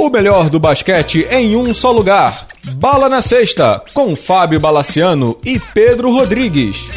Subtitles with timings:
[0.00, 2.46] O melhor do basquete em um só lugar.
[2.76, 6.88] Bala na Sexta, com Fábio Balaciano e Pedro Rodrigues.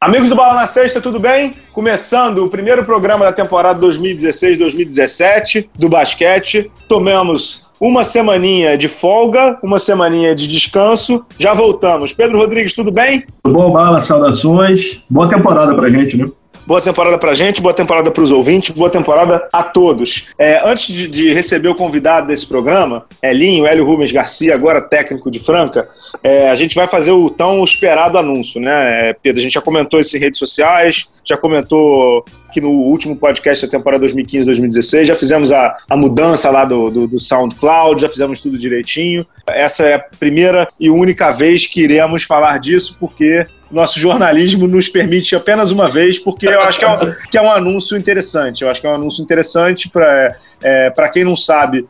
[0.00, 1.54] Amigos do Bala na Sexta, tudo bem?
[1.72, 6.70] Começando o primeiro programa da temporada 2016-2017 do basquete.
[6.86, 11.26] Tomamos uma semaninha de folga, uma semaninha de descanso.
[11.36, 12.12] Já voltamos.
[12.12, 13.24] Pedro Rodrigues, tudo bem?
[13.42, 14.04] Tudo bom, Bala?
[14.04, 15.02] Saudações.
[15.10, 16.26] Boa temporada pra gente, né?
[16.68, 20.28] Boa temporada pra gente, boa temporada pros ouvintes, boa temporada a todos.
[20.38, 25.30] É, antes de, de, receber o convidado desse programa, Elinho, Hélio Rubens Garcia, agora técnico
[25.30, 25.88] de Franca,
[26.22, 29.40] é, a gente vai fazer o tão esperado anúncio, né, Pedro?
[29.40, 33.70] A gente já comentou isso em redes sociais, já comentou que no último podcast da
[33.70, 38.58] temporada 2015-2016 já fizemos a, a mudança lá do, do, do, SoundCloud, já fizemos tudo
[38.58, 39.24] direitinho.
[39.48, 44.88] Essa é a primeira e única vez que iremos falar disso, porque nosso jornalismo nos
[44.88, 48.62] permite apenas uma vez, porque eu acho que é um, que é um anúncio interessante.
[48.62, 51.86] Eu acho que é um anúncio interessante para é, quem não sabe.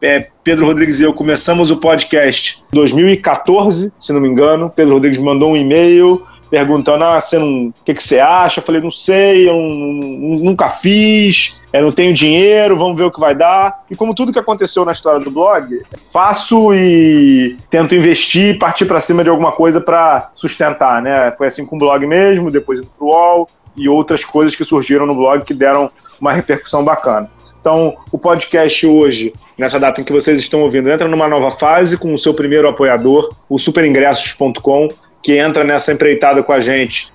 [0.00, 4.70] É, Pedro Rodrigues e eu começamos o podcast em 2014, se não me engano.
[4.70, 8.60] Pedro Rodrigues mandou um e-mail perguntando: ah, você não, o que, que você acha?
[8.60, 13.20] Eu falei: não sei, eu nunca fiz, eu não tenho dinheiro, vamos ver o que
[13.20, 13.84] vai dar.
[13.90, 15.82] E como tudo que aconteceu na história do blog,
[16.12, 21.32] faço e tento investir, partir para cima de alguma coisa para sustentar, né?
[21.32, 25.06] Foi assim com o blog mesmo, depois indo pro UOL e outras coisas que surgiram
[25.06, 27.30] no blog que deram uma repercussão bacana.
[27.60, 31.98] Então, o podcast hoje, nessa data em que vocês estão ouvindo, entra numa nova fase
[31.98, 34.88] com o seu primeiro apoiador, o superingressos.com
[35.22, 37.12] que entra nessa empreitada com a gente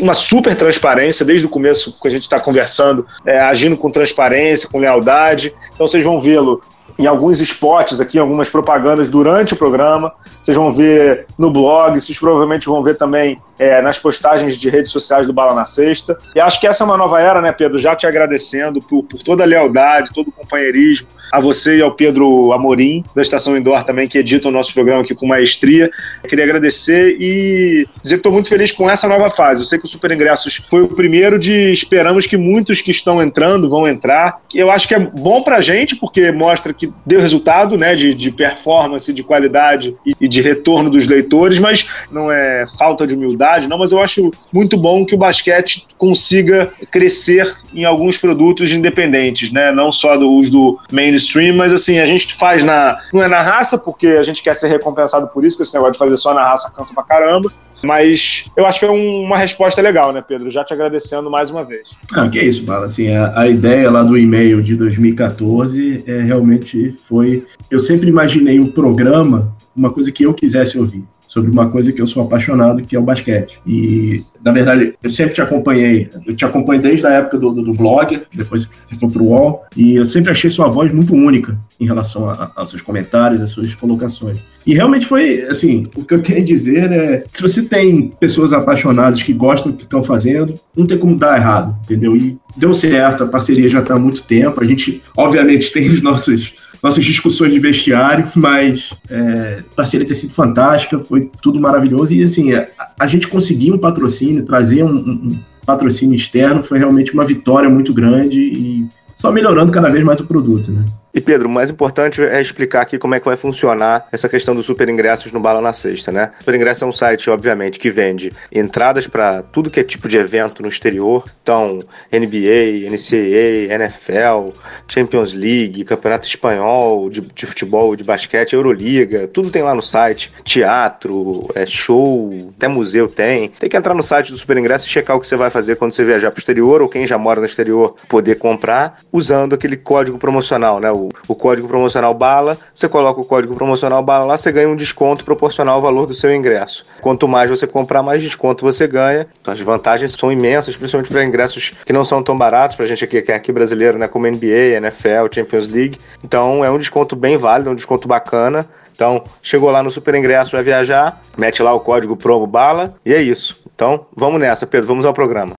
[0.00, 4.68] uma super transparência desde o começo que a gente está conversando, é, agindo com transparência,
[4.68, 5.54] com lealdade.
[5.72, 6.60] Então vocês vão vê-lo
[6.98, 10.12] em alguns spots aqui, algumas propagandas durante o programa.
[10.40, 14.92] Vocês vão ver no blog, vocês provavelmente vão ver também é, nas postagens de redes
[14.92, 16.16] sociais do Bala na Sexta.
[16.34, 17.78] E acho que essa é uma nova era, né, Pedro?
[17.78, 21.92] Já te agradecendo por, por toda a lealdade, todo o companheirismo, a você e ao
[21.92, 25.90] Pedro Amorim, da Estação Indoor também, que edita o nosso programa aqui com maestria.
[26.28, 29.60] Queria agradecer e dizer que estou muito feliz com essa nova fase.
[29.60, 33.22] Eu sei que o Super Ingressos foi o primeiro de esperamos que muitos que estão
[33.22, 34.40] entrando vão entrar.
[34.54, 38.30] Eu acho que é bom pra gente, porque mostra que deu resultado, né, de, de
[38.30, 43.68] performance, de qualidade e, e de retorno dos leitores, mas não é falta de humildade,
[43.68, 49.50] não, mas eu acho muito bom que o basquete consiga crescer em alguns produtos independentes,
[49.50, 53.40] né, não só dos do mainstream, mas assim, a gente faz na, não é na
[53.40, 56.34] raça, porque a gente quer ser recompensado por isso, que esse negócio de fazer só
[56.34, 57.52] na raça cansa pra caramba,
[57.84, 60.50] mas eu acho que é um, uma resposta legal, né, Pedro?
[60.50, 61.98] Já te agradecendo mais uma vez.
[62.12, 62.86] Ah, que isso, Bala.
[62.86, 67.44] Assim, a, a ideia lá do e-mail de 2014 é, realmente foi.
[67.70, 71.90] Eu sempre imaginei o um programa uma coisa que eu quisesse ouvir sobre uma coisa
[71.90, 73.60] que eu sou apaixonado, que é o basquete.
[73.66, 77.60] E, na verdade, eu sempre te acompanhei, eu te acompanhei desde a época do, do,
[77.60, 81.58] do blog, depois você foi pro UOL, e eu sempre achei sua voz muito única
[81.80, 84.36] em relação a, aos seus comentários, às suas colocações.
[84.64, 88.52] E realmente foi, assim, o que eu tenho a dizer é, se você tem pessoas
[88.52, 92.14] apaixonadas que gostam do que estão fazendo, não tem como dar errado, entendeu?
[92.14, 96.00] E deu certo, a parceria já está há muito tempo, a gente, obviamente, tem os
[96.00, 102.12] nossos nossas discussões de vestiário, mas é, a parceria ter sido fantástica, foi tudo maravilhoso.
[102.12, 102.66] E assim, a,
[103.00, 107.94] a gente conseguir um patrocínio, trazer um, um, patrocínio externo, foi realmente uma vitória muito
[107.94, 108.86] grande e
[109.16, 110.84] só melhorando cada vez mais o produto, né?
[111.14, 114.52] E Pedro, o mais importante é explicar aqui como é que vai funcionar essa questão
[114.52, 116.32] dos super ingressos no Bala na Sexta, né?
[116.40, 120.18] Super Ingresso é um site, obviamente, que vende entradas para tudo que é tipo de
[120.18, 121.24] evento no exterior.
[121.40, 121.78] Então,
[122.12, 124.58] NBA, NCAA, NFL,
[124.88, 130.32] Champions League, Campeonato Espanhol de, de futebol, de basquete, Euroliga, tudo tem lá no site.
[130.42, 133.50] Teatro, é show, até museu tem.
[133.50, 135.76] Tem que entrar no site do Super Ingresso e checar o que você vai fazer
[135.76, 139.54] quando você viajar para o exterior ou quem já mora no exterior poder comprar usando
[139.54, 140.90] aquele código promocional, né?
[140.90, 144.76] O o, código promocional BALA, você coloca o código promocional BALA lá, você ganha um
[144.76, 146.84] desconto proporcional ao valor do seu ingresso.
[147.00, 149.26] Quanto mais você comprar, mais desconto você ganha.
[149.40, 152.88] Então, as vantagens são imensas, principalmente para ingressos que não são tão baratos, para a
[152.88, 155.98] gente aqui que é aqui brasileiro, né, como NBA, NFL, Champions League.
[156.22, 158.66] Então, é um desconto bem válido, é um desconto bacana.
[158.94, 163.12] Então, chegou lá no Super Ingresso, vai viajar, mete lá o código promo BALA e
[163.12, 163.62] é isso.
[163.74, 165.54] Então, vamos nessa, Pedro, vamos ao programa.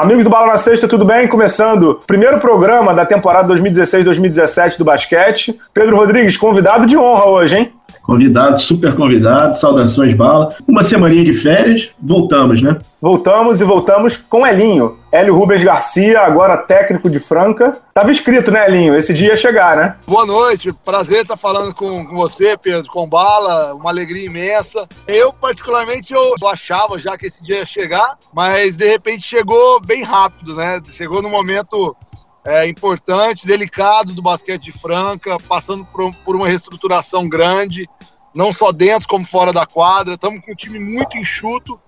[0.00, 1.28] Amigos do Bala na Sexta, tudo bem?
[1.28, 5.60] Começando primeiro programa da temporada 2016-2017 do basquete.
[5.74, 7.72] Pedro Rodrigues, convidado de honra hoje, hein?
[8.02, 10.54] Convidado, super convidado, saudações, Bala.
[10.66, 12.78] Uma semaninha de férias, voltamos, né?
[13.00, 14.98] Voltamos e voltamos com Elinho.
[15.12, 17.76] Hélio Rubens Garcia, agora técnico de Franca.
[17.94, 18.96] Tava escrito, né, Elinho?
[18.96, 19.96] Esse dia ia chegar, né?
[20.06, 24.88] Boa noite, prazer estar falando com, com você, Pedro, com Bala, uma alegria imensa.
[25.06, 30.02] Eu, particularmente, eu achava já que esse dia ia chegar, mas de repente chegou bem
[30.02, 30.80] rápido, né?
[30.88, 31.96] Chegou no momento
[32.44, 37.88] é, importante, delicado do basquete de Franca, passando por, por uma reestruturação grande,
[38.34, 40.14] não só dentro como fora da quadra.
[40.14, 41.80] Estamos com um time muito enxuto,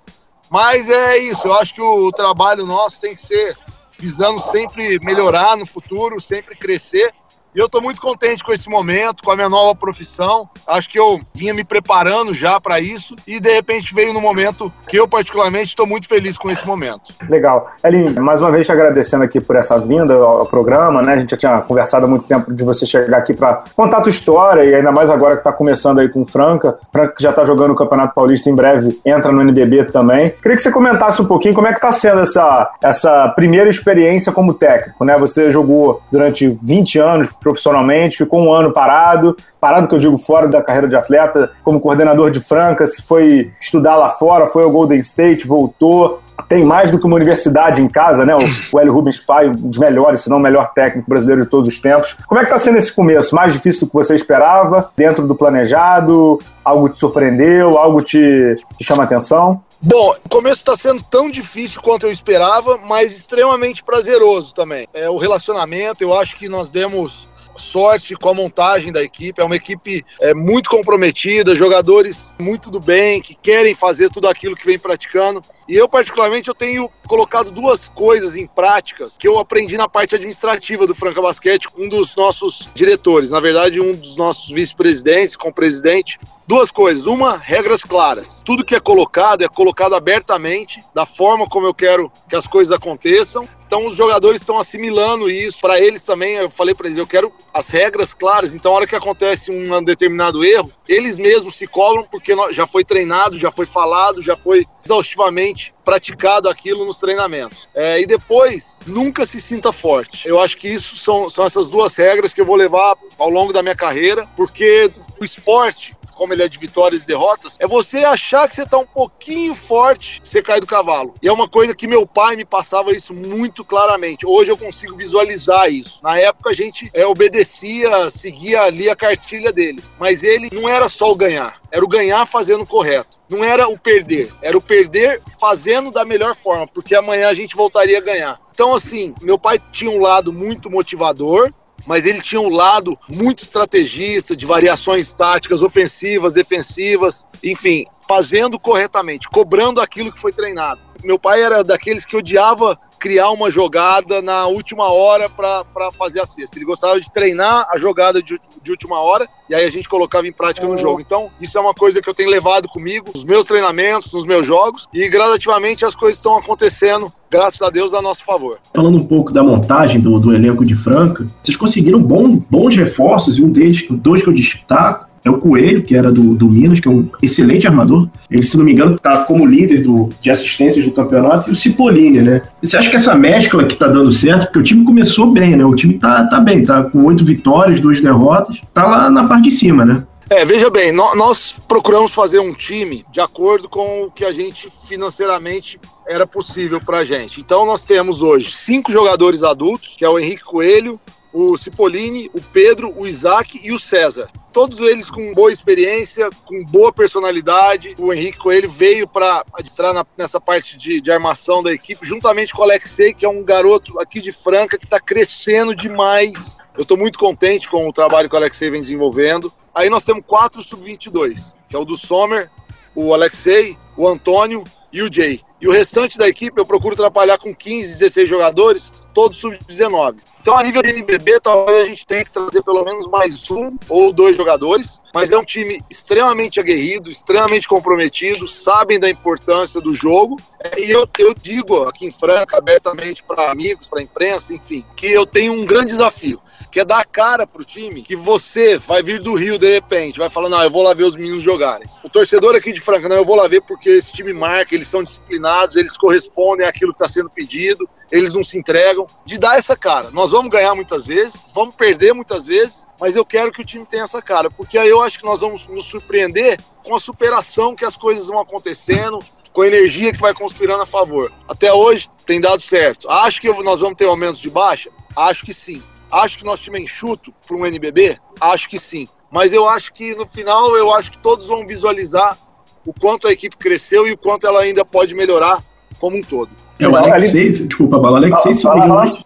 [0.50, 1.48] mas é isso.
[1.48, 3.56] Eu acho que o, o trabalho nosso tem que ser
[3.98, 7.12] visando sempre melhorar no futuro, sempre crescer.
[7.54, 10.48] E eu estou muito contente com esse momento, com a minha nova profissão.
[10.66, 14.72] Acho que eu vinha me preparando já para isso e de repente veio no momento
[14.88, 17.12] que eu particularmente estou muito feliz com esse momento.
[17.28, 17.70] Legal.
[17.84, 21.12] Elinho, mais uma vez te agradecendo aqui por essa vinda ao programa, né?
[21.12, 24.00] A gente já tinha conversado há muito tempo de você chegar aqui para contar a
[24.00, 26.78] tua história e ainda mais agora que está começando aí com Franca.
[26.90, 30.30] Franca que já está jogando o Campeonato Paulista em breve, entra no NBB também.
[30.30, 34.32] Queria que você comentasse um pouquinho como é que está sendo essa, essa primeira experiência
[34.32, 35.18] como técnico, né?
[35.18, 40.48] Você jogou durante 20 anos profissionalmente, ficou um ano parado, parado que eu digo fora
[40.48, 45.00] da carreira de atleta, como coordenador de Francas, foi estudar lá fora, foi ao Golden
[45.00, 48.34] State, voltou, tem mais do que uma universidade em casa, né?
[48.72, 51.68] O, Hélio Rubens Pai, um dos melhores, se não o melhor técnico brasileiro de todos
[51.68, 52.16] os tempos.
[52.26, 53.34] Como é que está sendo esse começo?
[53.34, 54.90] Mais difícil do que você esperava?
[54.96, 56.38] Dentro do planejado?
[56.64, 57.78] Algo te surpreendeu?
[57.78, 59.62] Algo te, te chama atenção?
[59.80, 64.86] Bom, o começo está sendo tão difícil quanto eu esperava, mas extremamente prazeroso também.
[64.94, 67.26] É o relacionamento, eu acho que nós demos
[67.62, 69.40] sorte com a montagem da equipe.
[69.40, 74.56] É uma equipe é, muito comprometida, jogadores muito do bem, que querem fazer tudo aquilo
[74.56, 75.42] que vem praticando.
[75.68, 80.14] E eu, particularmente, eu tenho colocado duas coisas em práticas que eu aprendi na parte
[80.14, 85.36] administrativa do Franca Basquete com um dos nossos diretores, na verdade, um dos nossos vice-presidentes,
[85.36, 86.18] com o presidente.
[86.46, 87.06] Duas coisas.
[87.06, 88.42] Uma, regras claras.
[88.44, 92.72] Tudo que é colocado é colocado abertamente, da forma como eu quero que as coisas
[92.72, 93.48] aconteçam.
[93.66, 95.58] Então os jogadores estão assimilando isso.
[95.60, 98.54] Para eles também, eu falei para eles, eu quero as regras claras.
[98.54, 102.84] Então, a hora que acontece um determinado erro, eles mesmos se cobram porque já foi
[102.84, 107.66] treinado, já foi falado, já foi exaustivamente praticado aquilo nos treinamentos.
[107.74, 110.28] É, e depois, nunca se sinta forte.
[110.28, 113.54] Eu acho que isso são, são essas duas regras que eu vou levar ao longo
[113.54, 117.98] da minha carreira, porque o esporte como ele é de vitórias e derrotas, é você
[118.04, 121.16] achar que você tá um pouquinho forte, você cai do cavalo.
[121.20, 124.24] E é uma coisa que meu pai me passava isso muito claramente.
[124.24, 125.98] Hoje eu consigo visualizar isso.
[126.00, 129.82] Na época a gente é, obedecia, seguia ali a cartilha dele.
[129.98, 133.18] Mas ele não era só o ganhar, era o ganhar fazendo correto.
[133.28, 137.56] Não era o perder, era o perder fazendo da melhor forma, porque amanhã a gente
[137.56, 138.40] voltaria a ganhar.
[138.54, 141.52] Então, assim, meu pai tinha um lado muito motivador,
[141.86, 149.28] mas ele tinha um lado muito estrategista, de variações táticas, ofensivas, defensivas, enfim, fazendo corretamente,
[149.28, 150.80] cobrando aquilo que foi treinado.
[151.04, 156.26] Meu pai era daqueles que odiava criar uma jogada na última hora para fazer a
[156.26, 156.56] cesta.
[156.56, 160.28] Ele gostava de treinar a jogada de, de, última hora e aí a gente colocava
[160.28, 161.00] em prática no jogo.
[161.00, 164.46] Então, isso é uma coisa que eu tenho levado comigo nos meus treinamentos, nos meus
[164.46, 168.58] jogos e gradativamente as coisas estão acontecendo, graças a Deus, a nosso favor.
[168.72, 173.36] Falando um pouco da montagem do, do elenco de Franca, vocês conseguiram bom, bons reforços
[173.36, 176.80] e um deles, dois que eu destaco, é o Coelho, que era do, do Minas,
[176.80, 178.08] que é um excelente armador.
[178.30, 181.56] Ele, se não me engano, está como líder do, de assistências do campeonato, e o
[181.56, 182.42] Cipollini, né?
[182.62, 185.56] E você acha que essa mescla que está dando certo, porque o time começou bem,
[185.56, 185.64] né?
[185.64, 189.44] O time tá, tá bem, tá com oito vitórias, duas derrotas, tá lá na parte
[189.44, 190.04] de cima, né?
[190.30, 194.68] É, veja bem, nós procuramos fazer um time de acordo com o que a gente
[194.88, 197.38] financeiramente era possível pra gente.
[197.38, 200.98] Então nós temos hoje cinco jogadores adultos, que é o Henrique Coelho,
[201.32, 204.30] o Cipollini, o Pedro, o Isaac e o César.
[204.52, 207.94] Todos eles com boa experiência, com boa personalidade.
[207.98, 212.60] O Henrique Coelho veio para adestrar nessa parte de, de, armação da equipe, juntamente com
[212.60, 216.62] o Alexei, que é um garoto aqui de Franca que está crescendo demais.
[216.76, 219.50] Eu estou muito contente com o trabalho que o Alexei vem desenvolvendo.
[219.74, 222.50] Aí nós temos quatro sub-22, que é o do Sommer,
[222.94, 225.40] o Alexei, o Antônio e o Jay.
[225.62, 230.16] E o restante da equipe eu procuro trabalhar com 15, 16 jogadores, todos sub-19.
[230.40, 233.78] Então, a nível de NBB, talvez a gente tenha que trazer pelo menos mais um
[233.88, 239.94] ou dois jogadores, mas é um time extremamente aguerrido, extremamente comprometido, sabem da importância do
[239.94, 240.36] jogo.
[240.76, 245.24] E eu, eu digo aqui em Franca, abertamente para amigos, para imprensa, enfim, que eu
[245.24, 249.34] tenho um grande desafio que é dar cara pro time que você vai vir do
[249.34, 251.86] Rio de repente, vai falando, ah, eu vou lá ver os meninos jogarem.
[252.02, 254.88] O torcedor aqui de Franca, não, eu vou lá ver porque esse time marca, eles
[254.88, 259.58] são disciplinados eles correspondem àquilo que está sendo pedido, eles não se entregam, de dar
[259.58, 260.10] essa cara.
[260.10, 263.86] Nós vamos ganhar muitas vezes, vamos perder muitas vezes, mas eu quero que o time
[263.86, 267.74] tenha essa cara, porque aí eu acho que nós vamos nos surpreender com a superação
[267.74, 269.18] que as coisas vão acontecendo,
[269.52, 271.32] com a energia que vai conspirando a favor.
[271.46, 273.08] Até hoje tem dado certo.
[273.10, 274.90] Acho que nós vamos ter aumentos de baixa?
[275.16, 275.82] Acho que sim.
[276.10, 278.18] Acho que nós time é enxuto para um NBB?
[278.40, 279.08] Acho que sim.
[279.30, 282.36] Mas eu acho que no final, eu acho que todos vão visualizar
[282.84, 285.62] o quanto a equipe cresceu e o quanto ela ainda pode melhorar
[285.98, 286.50] como um todo.
[286.78, 288.52] É, o Alexei, desculpa, o Alexei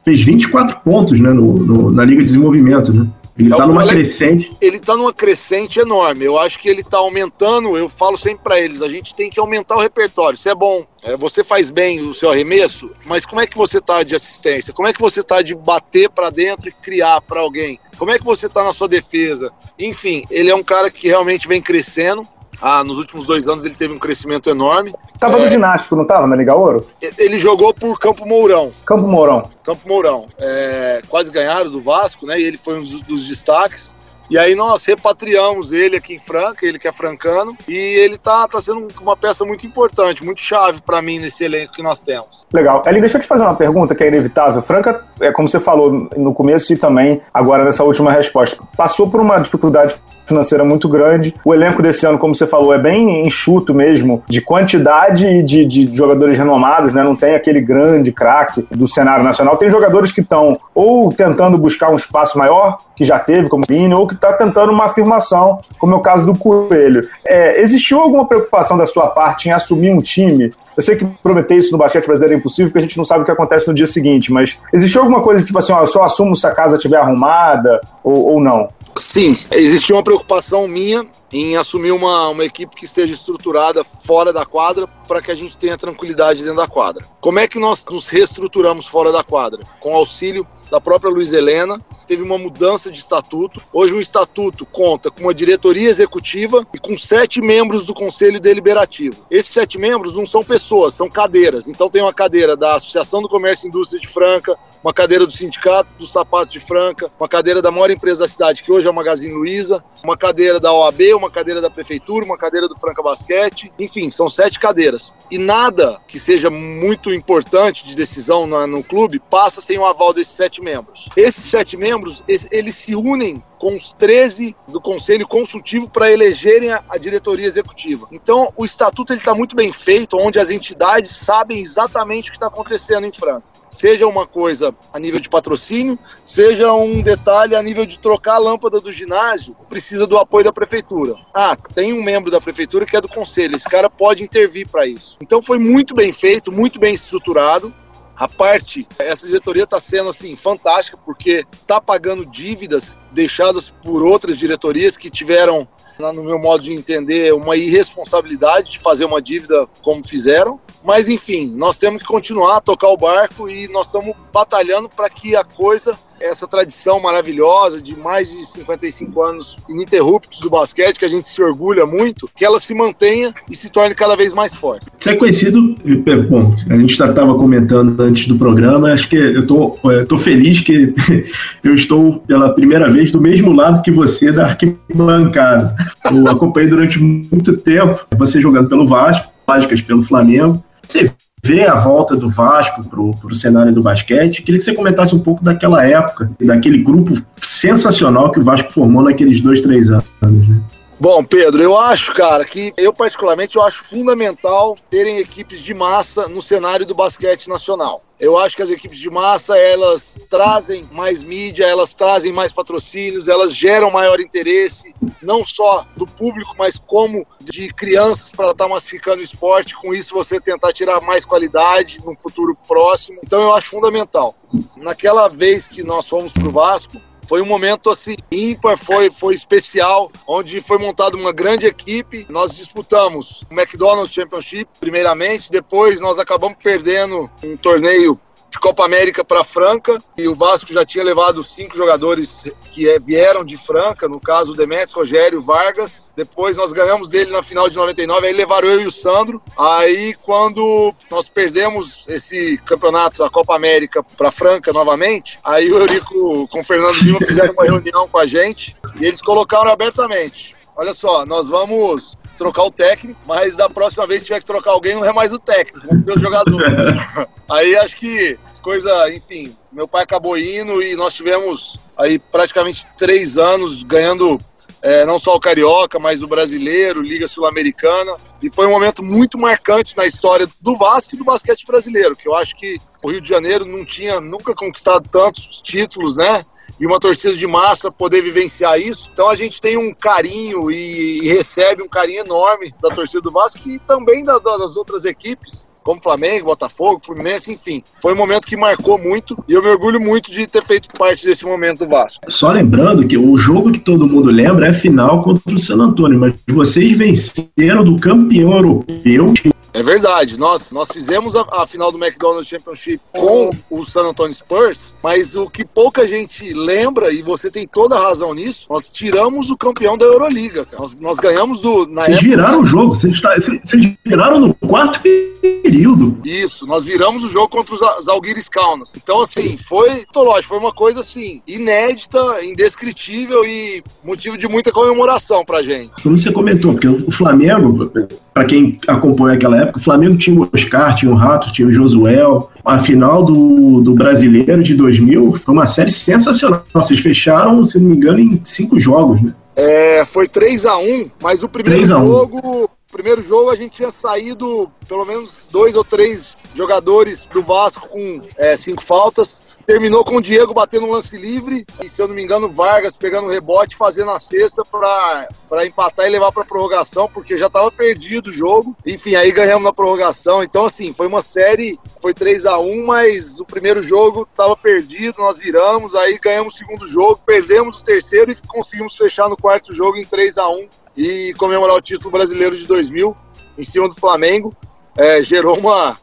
[0.05, 3.07] fez 24 pontos né, no, no, na Liga de Desenvolvimento, né?
[3.39, 4.57] Ele está é numa crescente.
[4.61, 6.25] Ele está numa crescente enorme.
[6.25, 7.77] Eu acho que ele está aumentando.
[7.77, 10.37] Eu falo sempre para eles: a gente tem que aumentar o repertório.
[10.37, 10.87] Isso é bom.
[11.03, 14.73] É, você faz bem o seu arremesso, mas como é que você está de assistência?
[14.73, 17.79] Como é que você está de bater para dentro e criar para alguém?
[17.99, 19.53] Como é que você está na sua defesa?
[19.79, 22.27] Enfim, ele é um cara que realmente vem crescendo.
[22.61, 24.95] Ah, nos últimos dois anos ele teve um crescimento enorme.
[25.19, 26.87] Tava é, no ginástico, não tava na Liga Ouro?
[27.19, 28.73] Ele jogou por Campo Mourão.
[28.85, 29.51] Campo Mourão.
[29.63, 30.27] Campo Mourão.
[30.39, 32.41] É, quase ganharam do Vasco, né?
[32.41, 33.95] E ele foi um dos, dos destaques.
[34.29, 38.49] E aí nós repatriamos ele aqui em Franca, ele que é francano, e ele tá,
[38.49, 42.45] tá sendo uma peça muito importante, muito chave para mim nesse elenco que nós temos.
[42.53, 42.83] Legal.
[42.87, 44.61] Eli, deixa eu te fazer uma pergunta que é inevitável.
[44.61, 49.21] Franca, é como você falou no começo e também agora nessa última resposta, passou por
[49.21, 49.95] uma dificuldade
[50.27, 51.35] financeira muito grande.
[51.45, 55.95] O elenco desse ano, como você falou, é bem enxuto mesmo, de quantidade de, de
[55.95, 57.03] jogadores renomados, né?
[57.03, 59.57] Não tem aquele grande craque do cenário nacional.
[59.57, 63.73] Tem jogadores que estão ou tentando buscar um espaço maior, que já teve, como o
[63.73, 67.09] Vini, ou que está tentando uma afirmação, como é o caso do Coelho.
[67.25, 71.57] É, existiu alguma preocupação da sua parte em assumir um time eu sei que prometer
[71.57, 73.75] isso no basquete brasileiro é impossível, porque a gente não sabe o que acontece no
[73.75, 76.77] dia seguinte, mas existiu alguma coisa tipo assim, ó, eu só assumo se a casa
[76.77, 78.69] estiver arrumada ou, ou não?
[78.95, 84.47] Sim, existia uma preocupação minha em assumir uma, uma equipe que esteja estruturada fora da
[84.47, 87.05] quadra para que a gente tenha tranquilidade dentro da quadra.
[87.21, 89.63] Como é que nós nos reestruturamos fora da quadra?
[89.81, 93.63] Com auxílio da própria Luiz Helena, teve uma mudança de estatuto.
[93.73, 99.27] Hoje o estatuto conta com uma diretoria executiva e com sete membros do conselho deliberativo.
[99.31, 101.69] Esses sete membros não são pessoas, são cadeiras.
[101.69, 105.33] Então tem uma cadeira da Associação do Comércio e Indústria de Franca, uma cadeira do
[105.33, 108.91] Sindicato do Sapato de Franca, uma cadeira da maior empresa da cidade, que hoje é
[108.91, 113.03] o Magazine Luiza, uma cadeira da OAB, uma cadeira da Prefeitura, uma cadeira do Franca
[113.03, 115.13] Basquete, enfim, são sete cadeiras.
[115.29, 120.37] E nada que seja muito importante de decisão no clube passa sem o aval desses
[120.37, 121.09] sete membros.
[121.17, 126.85] Esses sete membros, eles se unem com os 13 do Conselho Consultivo para elegerem a,
[126.89, 128.07] a, diretoria executiva.
[128.13, 132.49] Então, o estatuto está muito bem feito, onde as entidades sabem exatamente o que está
[132.49, 137.85] acontecendo em Franca seja uma coisa a nível de patrocínio, seja um detalhe a nível
[137.85, 141.15] de trocar a lâmpada do ginásio, precisa do apoio da prefeitura.
[141.35, 144.87] Ah, tem um membro da prefeitura que é do conselho, esse cara pode intervir para
[144.87, 145.19] isso.
[145.21, 147.75] Então foi muito bem feito, muito bem estruturado.
[148.17, 154.39] A parte, essa diretoria está sendo assim fantástica porque está pagando dívidas deixadas por outras
[154.39, 155.69] diretorias que tiveram,
[155.99, 160.59] no meu modo de entender, uma irresponsabilidade de fazer uma dívida como fizeram.
[160.85, 165.09] Mas enfim, nós temos que continuar a tocar o barco e nós estamos batalhando para
[165.09, 171.05] que a coisa essa tradição maravilhosa de mais de 55 anos ininterruptos do basquete, que
[171.05, 174.55] a gente se orgulha muito, que ela se mantenha e se torne cada vez mais
[174.55, 174.87] forte.
[174.99, 179.47] Você é conhecido, é, bom, a gente estava comentando antes do programa, acho que eu
[179.47, 180.95] tô, é, tô feliz que
[181.63, 185.77] eu estou pela primeira vez do mesmo lado que você da arquibancada.
[186.11, 191.11] Eu acompanhei durante muito tempo você jogando pelo Vasco, Vascas pelo Flamengo, você
[191.45, 194.43] vê a volta do Vasco para o cenário do basquete.
[194.43, 199.03] Queria que você comentasse um pouco daquela época, daquele grupo sensacional que o Vasco formou
[199.03, 200.05] naqueles dois, três anos.
[200.23, 200.61] Né?
[200.99, 206.27] Bom, Pedro, eu acho, cara, que eu particularmente eu acho fundamental terem equipes de massa
[206.27, 208.03] no cenário do basquete nacional.
[208.19, 213.29] Eu acho que as equipes de massa, elas trazem mais mídia, elas trazem mais patrocínios,
[213.29, 218.71] elas geram maior interesse, não só do público, mas como de crianças para estar tá
[218.71, 219.77] massificando o esporte.
[219.77, 223.21] Com isso, você tentar tirar mais qualidade no futuro próximo.
[223.23, 224.35] Então, eu acho fundamental.
[224.79, 229.35] Naquela vez que nós fomos para o Vasco, foi um momento assim ímpar, foi, foi
[229.35, 232.27] especial, onde foi montada uma grande equipe.
[232.29, 238.19] Nós disputamos o McDonald's Championship, primeiramente, depois nós acabamos perdendo um torneio
[238.57, 242.99] de Copa América para Franca e o Vasco já tinha levado cinco jogadores que é,
[242.99, 246.11] vieram de Franca, no caso o Demetrios, Rogério, Vargas.
[246.17, 249.43] Depois nós ganhamos dele na final de 99, aí levaram eu e o Sandro.
[249.59, 256.49] Aí quando nós perdemos esse campeonato da Copa América para Franca novamente, aí o Eurico
[256.49, 260.57] com o Fernando Lima fizeram uma reunião com a gente e eles colocaram abertamente.
[260.75, 264.73] Olha só, nós vamos trocar o técnico, mas da próxima vez que tiver que trocar
[264.73, 266.63] alguém, não é mais o técnico, vamos ter o jogador.
[267.51, 273.39] aí acho que coisa, enfim, meu pai acabou indo e nós tivemos aí praticamente três
[273.39, 274.39] anos ganhando
[274.83, 278.17] é, não só o Carioca, mas o Brasileiro, Liga Sul-Americana.
[278.43, 282.29] E foi um momento muito marcante na história do Vasco e do basquete brasileiro, que
[282.29, 286.45] eu acho que o Rio de Janeiro não tinha nunca conquistado tantos títulos, né?
[286.79, 289.11] E uma torcida de massa poder vivenciar isso.
[289.13, 293.31] Então a gente tem um carinho e, e recebe um carinho enorme da torcida do
[293.31, 297.81] Vasco e também da, das outras equipes como Flamengo, Botafogo, Fluminense, enfim.
[298.03, 301.25] Foi um momento que marcou muito e eu me orgulho muito de ter feito parte
[301.25, 302.25] desse momento do Vasco.
[302.29, 305.77] Só lembrando que o jogo que todo mundo lembra é a final contra o San
[305.77, 309.33] Antônio, mas vocês venceram do campeão europeu
[309.77, 310.39] é verdade.
[310.39, 315.37] Nós, nós fizemos a, a, final do McDonald's Championship com o San Antonio Spurs, mas
[315.37, 319.57] o que pouca gente lembra, e você tem toda a razão nisso, nós tiramos o
[319.57, 320.67] campeão da Euroliga.
[320.79, 321.87] Nós, nós ganhamos do.
[321.87, 323.61] Na vocês época, viraram o jogo, vocês, tá, vocês,
[324.05, 326.19] viraram no quarto período.
[326.25, 328.97] Isso, nós viramos o jogo contra os Zalgiris Kaunas.
[328.97, 335.45] Então, assim, foi, lógico, foi uma coisa assim, inédita, indescritível e motivo de muita comemoração
[335.45, 335.91] pra gente.
[336.03, 337.91] Como você comentou, porque o Flamengo,
[338.37, 339.79] para quem acompanha aquela época.
[339.79, 342.51] O Flamengo tinha o Oscar, tinha o Rato, tinha o Josuel.
[342.63, 346.63] A final do, do Brasileiro de 2000 foi uma série sensacional.
[346.75, 349.33] Vocês fecharam, se não me engano, em cinco jogos, né?
[349.57, 354.71] É, foi 3 a 1 mas o primeiro jogo primeiro jogo a gente tinha saído
[354.89, 359.43] pelo menos dois ou três jogadores do Vasco com é, cinco faltas.
[359.65, 362.97] Terminou com o Diego batendo um lance livre e, se eu não me engano, Vargas
[362.97, 367.73] pegando um rebote, fazendo a cesta para empatar e levar para prorrogação, porque já estava
[367.73, 368.77] perdido o jogo.
[368.87, 370.45] Enfim, aí ganhamos na prorrogação.
[370.45, 375.19] Então, assim, foi uma série, foi 3 a 1 mas o primeiro jogo estava perdido,
[375.19, 379.75] nós viramos, aí ganhamos o segundo jogo, perdemos o terceiro e conseguimos fechar no quarto
[379.75, 383.17] jogo em 3 a 1 e comemorar o título brasileiro de 2000
[383.59, 384.55] em cima do Flamengo.
[384.97, 385.99] É, gerou uma,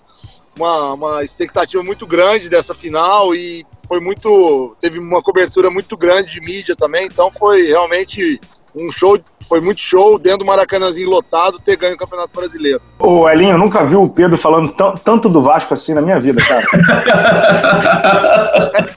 [0.56, 6.34] uma, uma expectativa muito grande dessa final e foi muito teve uma cobertura muito grande
[6.34, 8.40] de mídia também, então foi realmente
[8.75, 12.82] um show, foi muito show dentro do Maracanãzinho lotado ter ganho o Campeonato Brasileiro.
[13.00, 16.42] Ô, Elinho, eu nunca vi o Pedro falando tanto do Vasco assim na minha vida,
[16.42, 16.63] cara.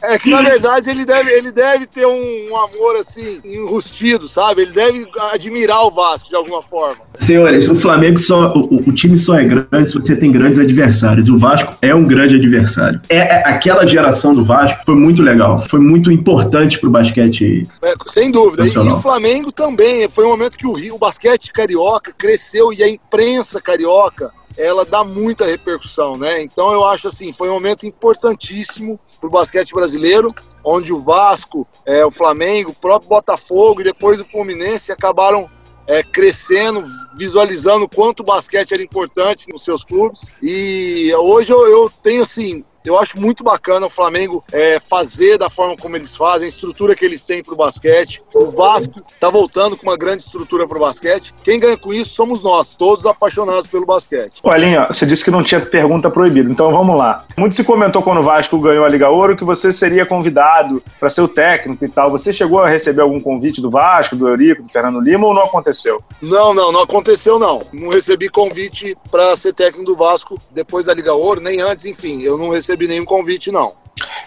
[0.02, 4.28] é, é, que na verdade ele deve, ele deve ter um, um, amor assim, enrustido,
[4.28, 4.62] sabe?
[4.62, 6.96] Ele deve admirar o Vasco de alguma forma.
[7.16, 8.52] Senhores, o Flamengo só.
[8.54, 11.28] O, o time só é grande se você tem grandes adversários.
[11.28, 13.00] O Vasco é um grande adversário.
[13.08, 17.66] É, é aquela geração do Vasco foi muito legal, foi muito importante pro basquete.
[17.82, 18.64] É, sem dúvida.
[18.64, 18.96] Nacional.
[18.96, 22.84] E o Flamengo também também foi um momento que o o basquete carioca cresceu e
[22.84, 26.40] a imprensa carioca ela dá muita repercussão, né?
[26.40, 30.32] Então eu acho assim, foi um momento importantíssimo para o basquete brasileiro,
[30.64, 35.50] onde o Vasco, é, o Flamengo, o próprio Botafogo e depois o Fluminense acabaram
[35.86, 36.84] é, crescendo,
[37.16, 40.32] visualizando quanto o basquete era importante nos seus clubes.
[40.40, 45.50] E hoje eu, eu tenho assim eu acho muito bacana o Flamengo é, fazer da
[45.50, 48.22] forma como eles fazem, a estrutura que eles têm para o basquete.
[48.34, 51.34] O Vasco está voltando com uma grande estrutura para o basquete.
[51.42, 54.40] Quem ganha com isso somos nós, todos apaixonados pelo basquete.
[54.42, 57.24] Olha, você disse que não tinha pergunta proibida, então vamos lá.
[57.36, 61.10] Muito se comentou quando o Vasco ganhou a Liga Ouro que você seria convidado para
[61.10, 62.10] ser o técnico e tal.
[62.10, 65.42] Você chegou a receber algum convite do Vasco, do Eurico, do Fernando Lima ou não
[65.42, 66.02] aconteceu?
[66.20, 67.66] Não, não, não aconteceu não.
[67.72, 72.22] Não recebi convite para ser técnico do Vasco depois da Liga Ouro, nem antes, enfim.
[72.22, 73.74] Eu não recebi recebi nenhum convite, não.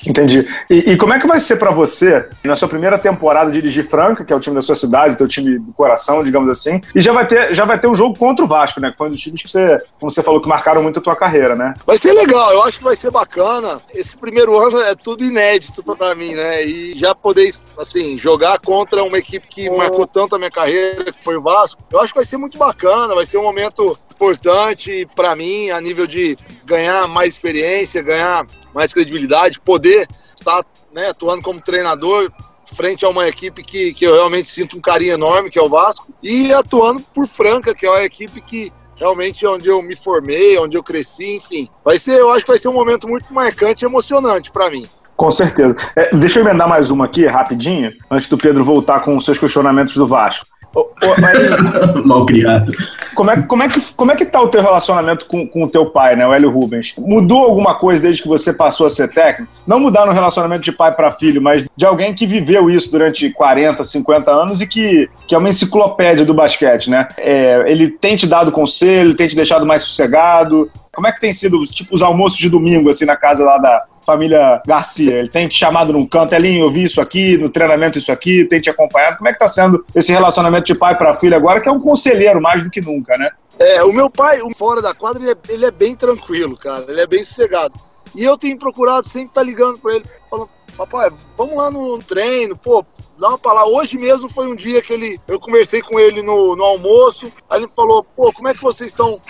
[0.08, 0.48] Entendi.
[0.68, 4.26] E, e, como é que vai ser para você, na sua primeira temporada, dirigir Franca,
[4.26, 7.14] que é o time da sua cidade, teu time do coração, digamos assim, e já
[7.14, 8.90] vai ter, já vai ter um jogo contra o Vasco, né?
[8.90, 11.16] Que foi um dos times que você, como você falou, que marcaram muito a tua
[11.16, 11.76] carreira, né?
[11.86, 13.80] Vai ser legal, eu acho que vai ser bacana.
[13.94, 16.66] Esse primeiro ano é tudo inédito para mim, né?
[16.66, 21.24] E já poder, assim, jogar contra uma equipe que marcou tanto a minha carreira, que
[21.24, 25.08] foi o Vasco, eu acho que vai ser muito bacana, vai ser um momento importante
[25.16, 30.62] para mim a nível de ganhar mais experiência, ganhar mais credibilidade, poder estar
[30.94, 32.30] né, atuando como treinador
[32.76, 35.70] frente a uma equipe que, que eu realmente sinto um carinho enorme, que é o
[35.70, 39.96] Vasco, e atuando por Franca, que é uma equipe que realmente é onde eu me
[39.96, 41.68] formei, onde eu cresci, enfim.
[41.84, 44.86] Vai ser, eu acho que vai ser um momento muito marcante e emocionante para mim.
[45.16, 45.76] Com certeza.
[45.96, 49.40] É, deixa eu emendar mais uma aqui, rapidinho, antes do Pedro voltar com os seus
[49.40, 50.46] questionamentos do Vasco.
[52.06, 52.72] Mal criado.
[53.16, 55.70] Como é, como, é que, como é que tá o teu relacionamento com, com o
[55.70, 56.94] teu pai, né, o Hélio Rubens?
[56.98, 59.52] Mudou alguma coisa desde que você passou a ser técnico?
[59.66, 63.30] Não mudar no relacionamento de pai para filho, mas de alguém que viveu isso durante
[63.32, 67.08] 40, 50 anos e que, que é uma enciclopédia do basquete, né?
[67.18, 70.70] É, ele tem te dado conselho, tem te deixado mais sossegado.
[71.00, 73.86] Como é que tem sido, tipo, os almoços de domingo, assim, na casa lá da
[74.02, 75.20] família Garcia?
[75.20, 78.44] Ele tem te chamado num canto, Elinho, eu vi isso aqui, no treinamento isso aqui,
[78.44, 79.16] tem te acompanhado.
[79.16, 81.80] Como é que tá sendo esse relacionamento de pai para filho agora, que é um
[81.80, 83.30] conselheiro mais do que nunca, né?
[83.58, 86.84] É, o meu pai, fora da quadra, ele é, ele é bem tranquilo, cara.
[86.90, 87.80] Ele é bem sossegado.
[88.14, 91.98] E eu tenho procurado sempre estar tá ligando para ele, falando, papai, vamos lá no
[92.00, 92.86] treino, pô,
[93.18, 93.70] dá uma palavra.
[93.70, 97.62] Hoje mesmo foi um dia que ele, eu conversei com ele no, no almoço, aí
[97.62, 99.22] ele falou, pô, como é que vocês estão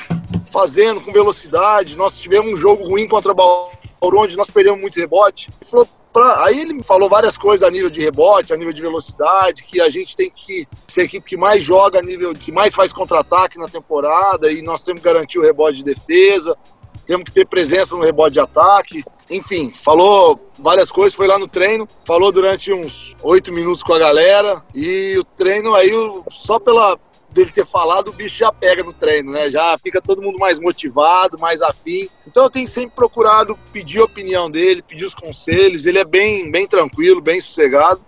[0.52, 1.96] fazendo com velocidade?
[1.96, 5.50] Nós tivemos um jogo ruim contra Bauru, onde nós perdemos muito rebote.
[5.62, 8.74] Ele falou, Pra, aí ele me falou várias coisas a nível de rebote, a nível
[8.74, 12.34] de velocidade, que a gente tem que ser a equipe que mais joga, a nível
[12.34, 16.58] que mais faz contra-ataque na temporada, e nós temos que garantir o rebote de defesa,
[17.06, 19.04] temos que ter presença no rebote de ataque.
[19.30, 24.00] Enfim, falou várias coisas, foi lá no treino, falou durante uns oito minutos com a
[24.00, 25.92] galera, e o treino aí,
[26.32, 26.98] só pela,
[27.32, 29.50] dele ter falado, o bicho já pega no treino, né?
[29.50, 32.10] Já fica todo mundo mais motivado, mais afim.
[32.28, 35.86] Então eu tenho sempre procurado pedir a opinião dele, pedir os conselhos.
[35.86, 38.04] Ele é bem, bem tranquilo, bem sossegado.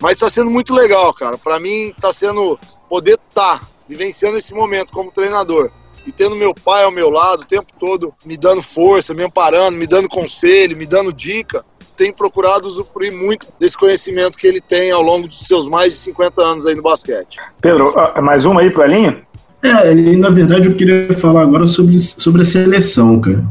[0.00, 1.38] Mas está sendo muito legal, cara.
[1.38, 2.58] Para mim está sendo
[2.88, 5.70] poder estar tá vivenciando esse momento como treinador
[6.06, 9.78] e tendo meu pai ao meu lado o tempo todo me dando força, me amparando,
[9.78, 11.64] me dando conselho, me dando dica
[11.96, 15.98] tem procurado usufruir muito desse conhecimento que ele tem ao longo dos seus mais de
[15.98, 17.38] 50 anos aí no basquete.
[17.60, 19.22] Pedro, ah, mais uma aí para a linha?
[19.62, 23.42] É, e na verdade eu queria falar agora sobre, sobre a seleção, cara.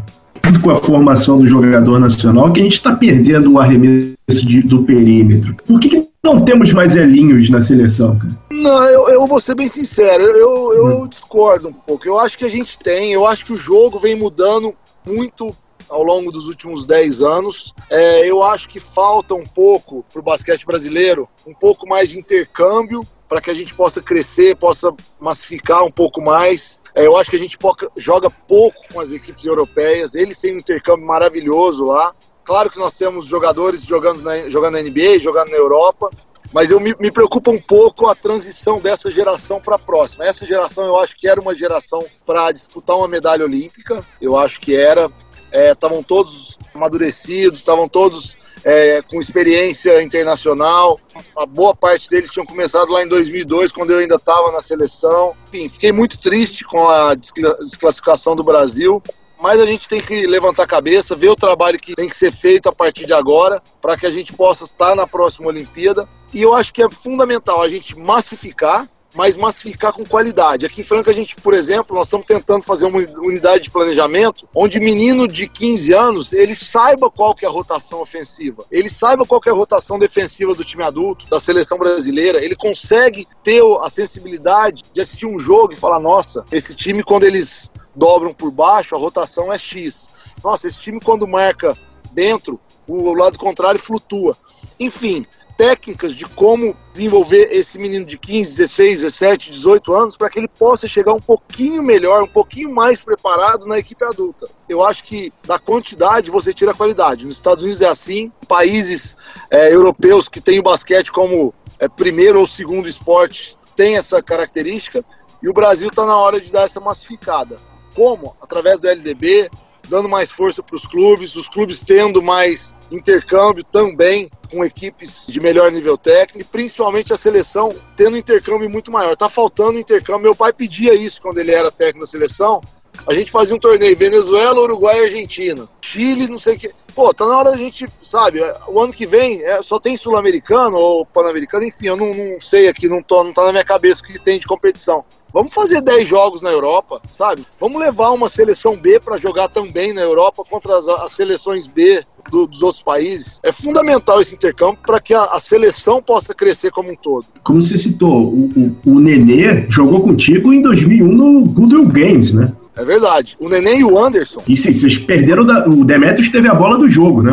[0.61, 4.83] Com a formação do jogador nacional, que a gente está perdendo o arremesso de, do
[4.83, 5.55] perímetro.
[5.65, 8.33] Por que, que, não temos mais elinhos na seleção, cara?
[8.51, 11.07] Não, eu, eu vou ser bem sincero, eu, eu hum.
[11.07, 12.07] discordo um pouco.
[12.07, 14.73] Eu acho que a gente tem, eu acho que o jogo vem mudando
[15.05, 15.55] muito
[15.93, 17.73] ao longo dos últimos 10 anos.
[17.89, 22.17] É, eu acho que falta um pouco para o basquete brasileiro, um pouco mais de
[22.17, 26.79] intercâmbio para que a gente possa crescer, possa massificar um pouco mais.
[26.95, 27.57] É, eu acho que a gente
[27.95, 32.13] joga pouco com as equipes europeias, eles têm um intercâmbio maravilhoso lá.
[32.43, 36.09] Claro que nós temos jogadores jogando na, jogando na NBA, jogando na Europa,
[36.51, 40.25] mas eu me, me preocupa um pouco a transição dessa geração para a próxima.
[40.25, 44.59] Essa geração eu acho que era uma geração para disputar uma medalha olímpica, eu acho
[44.59, 45.09] que era
[45.53, 50.99] estavam é, todos amadurecidos, estavam todos é, com experiência internacional.
[51.37, 55.35] A boa parte deles tinham começado lá em 2002, quando eu ainda estava na seleção.
[55.47, 59.01] Enfim, fiquei muito triste com a desclassificação do Brasil.
[59.39, 62.31] Mas a gente tem que levantar a cabeça, ver o trabalho que tem que ser
[62.31, 66.07] feito a partir de agora, para que a gente possa estar na próxima Olimpíada.
[66.33, 70.65] E eu acho que é fundamental a gente massificar mas massificar com qualidade.
[70.65, 74.47] Aqui em Franca, a gente, por exemplo, nós estamos tentando fazer uma unidade de planejamento
[74.53, 79.25] onde menino de 15 anos, ele saiba qual que é a rotação ofensiva, ele saiba
[79.25, 83.61] qual que é a rotação defensiva do time adulto, da seleção brasileira, ele consegue ter
[83.81, 88.51] a sensibilidade de assistir um jogo e falar, nossa, esse time quando eles dobram por
[88.51, 90.09] baixo, a rotação é X.
[90.43, 91.77] Nossa, esse time quando marca
[92.11, 94.35] dentro, o lado contrário flutua.
[94.79, 95.25] Enfim,
[95.57, 100.47] técnicas de como desenvolver esse menino de 15, 16, 17, 18 anos para que ele
[100.47, 104.47] possa chegar um pouquinho melhor, um pouquinho mais preparado na equipe adulta.
[104.67, 107.25] Eu acho que da quantidade você tira a qualidade.
[107.25, 109.15] Nos Estados Unidos é assim, países
[109.49, 115.03] é, europeus que têm o basquete como é, primeiro ou segundo esporte têm essa característica
[115.41, 117.57] e o Brasil está na hora de dar essa massificada.
[117.95, 118.35] Como?
[118.41, 119.49] Através do LDB,
[119.89, 125.39] dando mais força para os clubes, os clubes tendo mais intercâmbio também com equipes de
[125.39, 129.15] melhor nível técnico, principalmente a seleção tendo intercâmbio muito maior.
[129.17, 130.21] Tá faltando intercâmbio.
[130.21, 132.61] Meu pai pedia isso quando ele era técnico da seleção.
[133.07, 135.67] A gente fazia um torneio Venezuela, Uruguai e Argentina.
[135.81, 136.71] Chile, não sei o que.
[136.95, 140.77] Pô, tá na hora da gente, sabe, o ano que vem é, só tem sul-americano
[140.77, 144.01] ou pan-americano, enfim, eu não, não, sei aqui, não, tô, não tá na minha cabeça
[144.01, 145.03] o que tem de competição.
[145.33, 147.43] Vamos fazer 10 jogos na Europa, sabe?
[147.59, 152.03] Vamos levar uma seleção B para jogar também na Europa contra as, as seleções B
[152.29, 153.39] do, dos outros países.
[153.41, 157.25] É fundamental esse intercâmbio para que a, a, seleção possa crescer como um todo.
[157.43, 162.53] Como você citou, o, o, o Nenê jogou contigo em 2001 no Goodwill Games, né?
[162.75, 163.37] É verdade.
[163.39, 164.41] O Neném e o Anderson.
[164.47, 165.45] E sim, vocês perderam.
[165.45, 167.31] Da, o Demetrius teve a bola do jogo, né?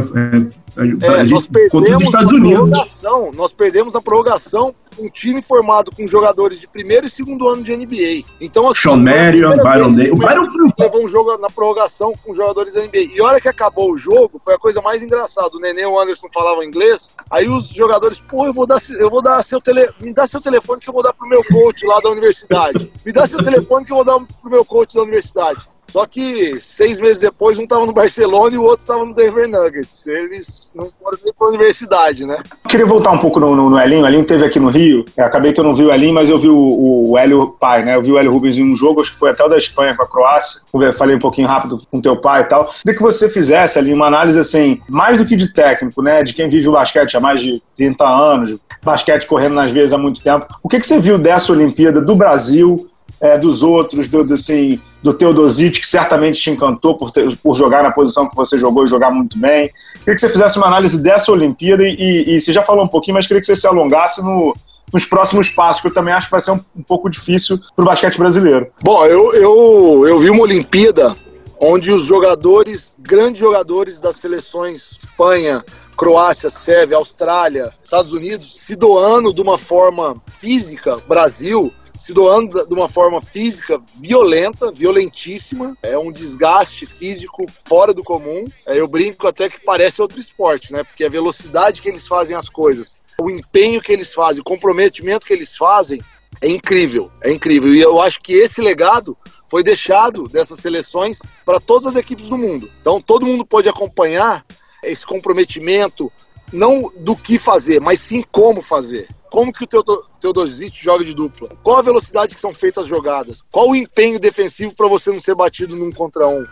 [0.77, 3.31] É, é, nós perdemos Estados na prorrogação.
[3.35, 7.77] Nós perdemos na prorrogação um time formado com jogadores de primeiro e segundo ano de
[7.77, 8.27] NBA.
[8.41, 10.11] Então, assim, Sean Marion, Byron Day.
[10.11, 10.49] O Byron
[10.79, 13.15] levou um jogo na prorrogação com jogadores da NBA.
[13.15, 15.51] E a hora que acabou o jogo, foi a coisa mais engraçada.
[15.55, 17.13] O Nenê e o Anderson falavam inglês.
[17.31, 20.41] Aí os jogadores, pô, eu vou dar, eu vou dar seu tele, me dá seu
[20.41, 22.91] telefone que eu vou dar pro meu coach lá da universidade.
[23.05, 25.70] Me dá seu telefone que eu vou dar pro meu coach da universidade.
[25.91, 29.49] Só que seis meses depois, um estava no Barcelona e o outro estava no Denver
[29.49, 30.07] Nuggets.
[30.07, 32.39] Eles não foram nem para a universidade, né?
[32.69, 34.05] Queria voltar um pouco no, no, no Elinho.
[34.05, 35.05] O Elinho teve aqui no Rio.
[35.17, 37.85] Eu acabei que eu não vi o Elinho, mas eu vi o, o Hélio pai,
[37.85, 37.97] né?
[37.97, 39.97] Eu vi o Hélio Rubens em um jogo, acho que foi até o da Espanha
[39.97, 40.63] com a Croácia.
[40.73, 42.67] Eu falei um pouquinho rápido com teu pai e tal.
[42.83, 46.23] Queria que você fizesse ali uma análise assim, mais do que de técnico, né?
[46.23, 49.99] De quem vive o basquete há mais de 30 anos, basquete correndo nas vezes há
[49.99, 50.47] muito tempo.
[50.63, 52.87] O que, que você viu dessa Olimpíada do Brasil?
[53.21, 57.83] É, dos outros, do, assim, do Teodosic, que certamente te encantou por, ter, por jogar
[57.83, 59.71] na posição que você jogou e jogar muito bem.
[60.01, 63.15] Queria que você fizesse uma análise dessa Olimpíada e, e, você já falou um pouquinho,
[63.15, 64.55] mas queria que você se alongasse no,
[64.93, 67.83] nos próximos passos, que eu também acho que vai ser um, um pouco difícil para
[67.83, 68.67] o basquete brasileiro.
[68.83, 71.17] Bom, eu, eu, eu vi uma Olimpíada
[71.61, 75.63] onde os jogadores, grandes jogadores das seleções Espanha,
[75.97, 82.73] Croácia, Sérvia, Austrália, Estados Unidos, se doando de uma forma física, Brasil, se doando de
[82.73, 85.77] uma forma física violenta, violentíssima.
[85.83, 88.47] É um desgaste físico fora do comum.
[88.67, 90.83] É, eu brinco até que parece outro esporte, né?
[90.83, 95.27] Porque a velocidade que eles fazem as coisas, o empenho que eles fazem, o comprometimento
[95.27, 96.01] que eles fazem
[96.41, 97.75] é incrível, é incrível.
[97.75, 99.15] E eu acho que esse legado
[99.51, 102.71] foi deixado dessas seleções para todas as equipes do mundo.
[102.81, 104.43] Então todo mundo pode acompanhar
[104.83, 106.11] esse comprometimento,
[106.51, 109.07] não do que fazer, mas sim como fazer.
[109.31, 111.49] Como que o Teodosic joga de dupla?
[111.63, 113.43] Qual a velocidade que são feitas as jogadas?
[113.51, 116.45] Qual o empenho defensivo para você não ser batido num contra um?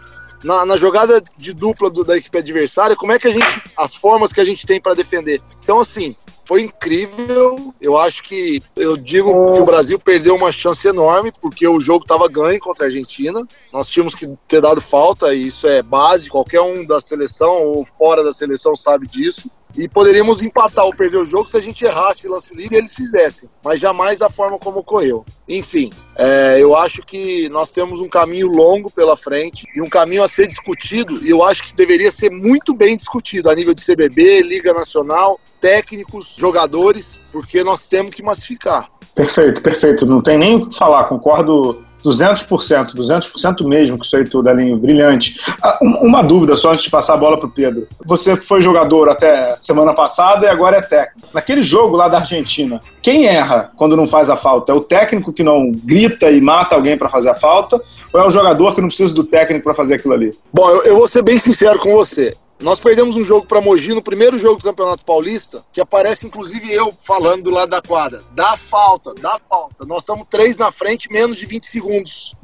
[0.44, 3.60] Na, na jogada de dupla do, da equipe adversária, como é que a gente.
[3.76, 5.42] as formas que a gente tem para defender.
[5.60, 6.14] Então, assim,
[6.48, 7.74] foi incrível.
[7.78, 12.04] Eu acho que eu digo que o Brasil perdeu uma chance enorme porque o jogo
[12.04, 13.46] estava ganho contra a Argentina.
[13.70, 16.30] Nós tínhamos que ter dado falta e isso é base.
[16.30, 19.50] Qualquer um da seleção ou fora da seleção sabe disso.
[19.76, 22.94] E poderíamos empatar ou perder o jogo se a gente errasse lance livre e eles
[22.94, 25.24] fizessem, mas jamais da forma como ocorreu.
[25.48, 30.22] Enfim, é, eu acho que nós temos um caminho longo pela frente e um caminho
[30.22, 33.84] a ser discutido, e eu acho que deveria ser muito bem discutido a nível de
[33.84, 38.90] CBB, Liga Nacional, técnicos, jogadores, porque nós temos que massificar.
[39.14, 40.06] Perfeito, perfeito.
[40.06, 44.76] Não tem nem o que falar, concordo 200%, 200% mesmo, que isso aí tudo, Alinho,
[44.76, 45.40] brilhante.
[45.62, 47.86] Ah, uma dúvida só antes de passar a bola para o Pedro.
[48.06, 51.28] Você foi jogador até semana passada e agora é técnico.
[51.34, 54.72] Naquele jogo lá da Argentina, quem erra quando não faz a falta?
[54.72, 57.80] É o técnico que não grita e mata alguém para fazer a falta?
[58.12, 60.32] Ou é o jogador que não precisa do técnico para fazer aquilo ali?
[60.52, 62.34] Bom, eu, eu vou ser bem sincero com você.
[62.60, 66.72] Nós perdemos um jogo para Mogi no primeiro jogo do Campeonato Paulista, que aparece inclusive
[66.72, 68.20] eu falando do lado da quadra.
[68.32, 69.84] Dá falta, dá falta.
[69.84, 72.34] Nós estamos três na frente, menos de 20 segundos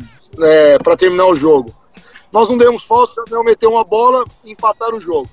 [0.41, 1.75] é, para terminar o jogo.
[2.33, 5.29] Nós não demos falta, o Samuel meteu uma bola e empataram o jogo.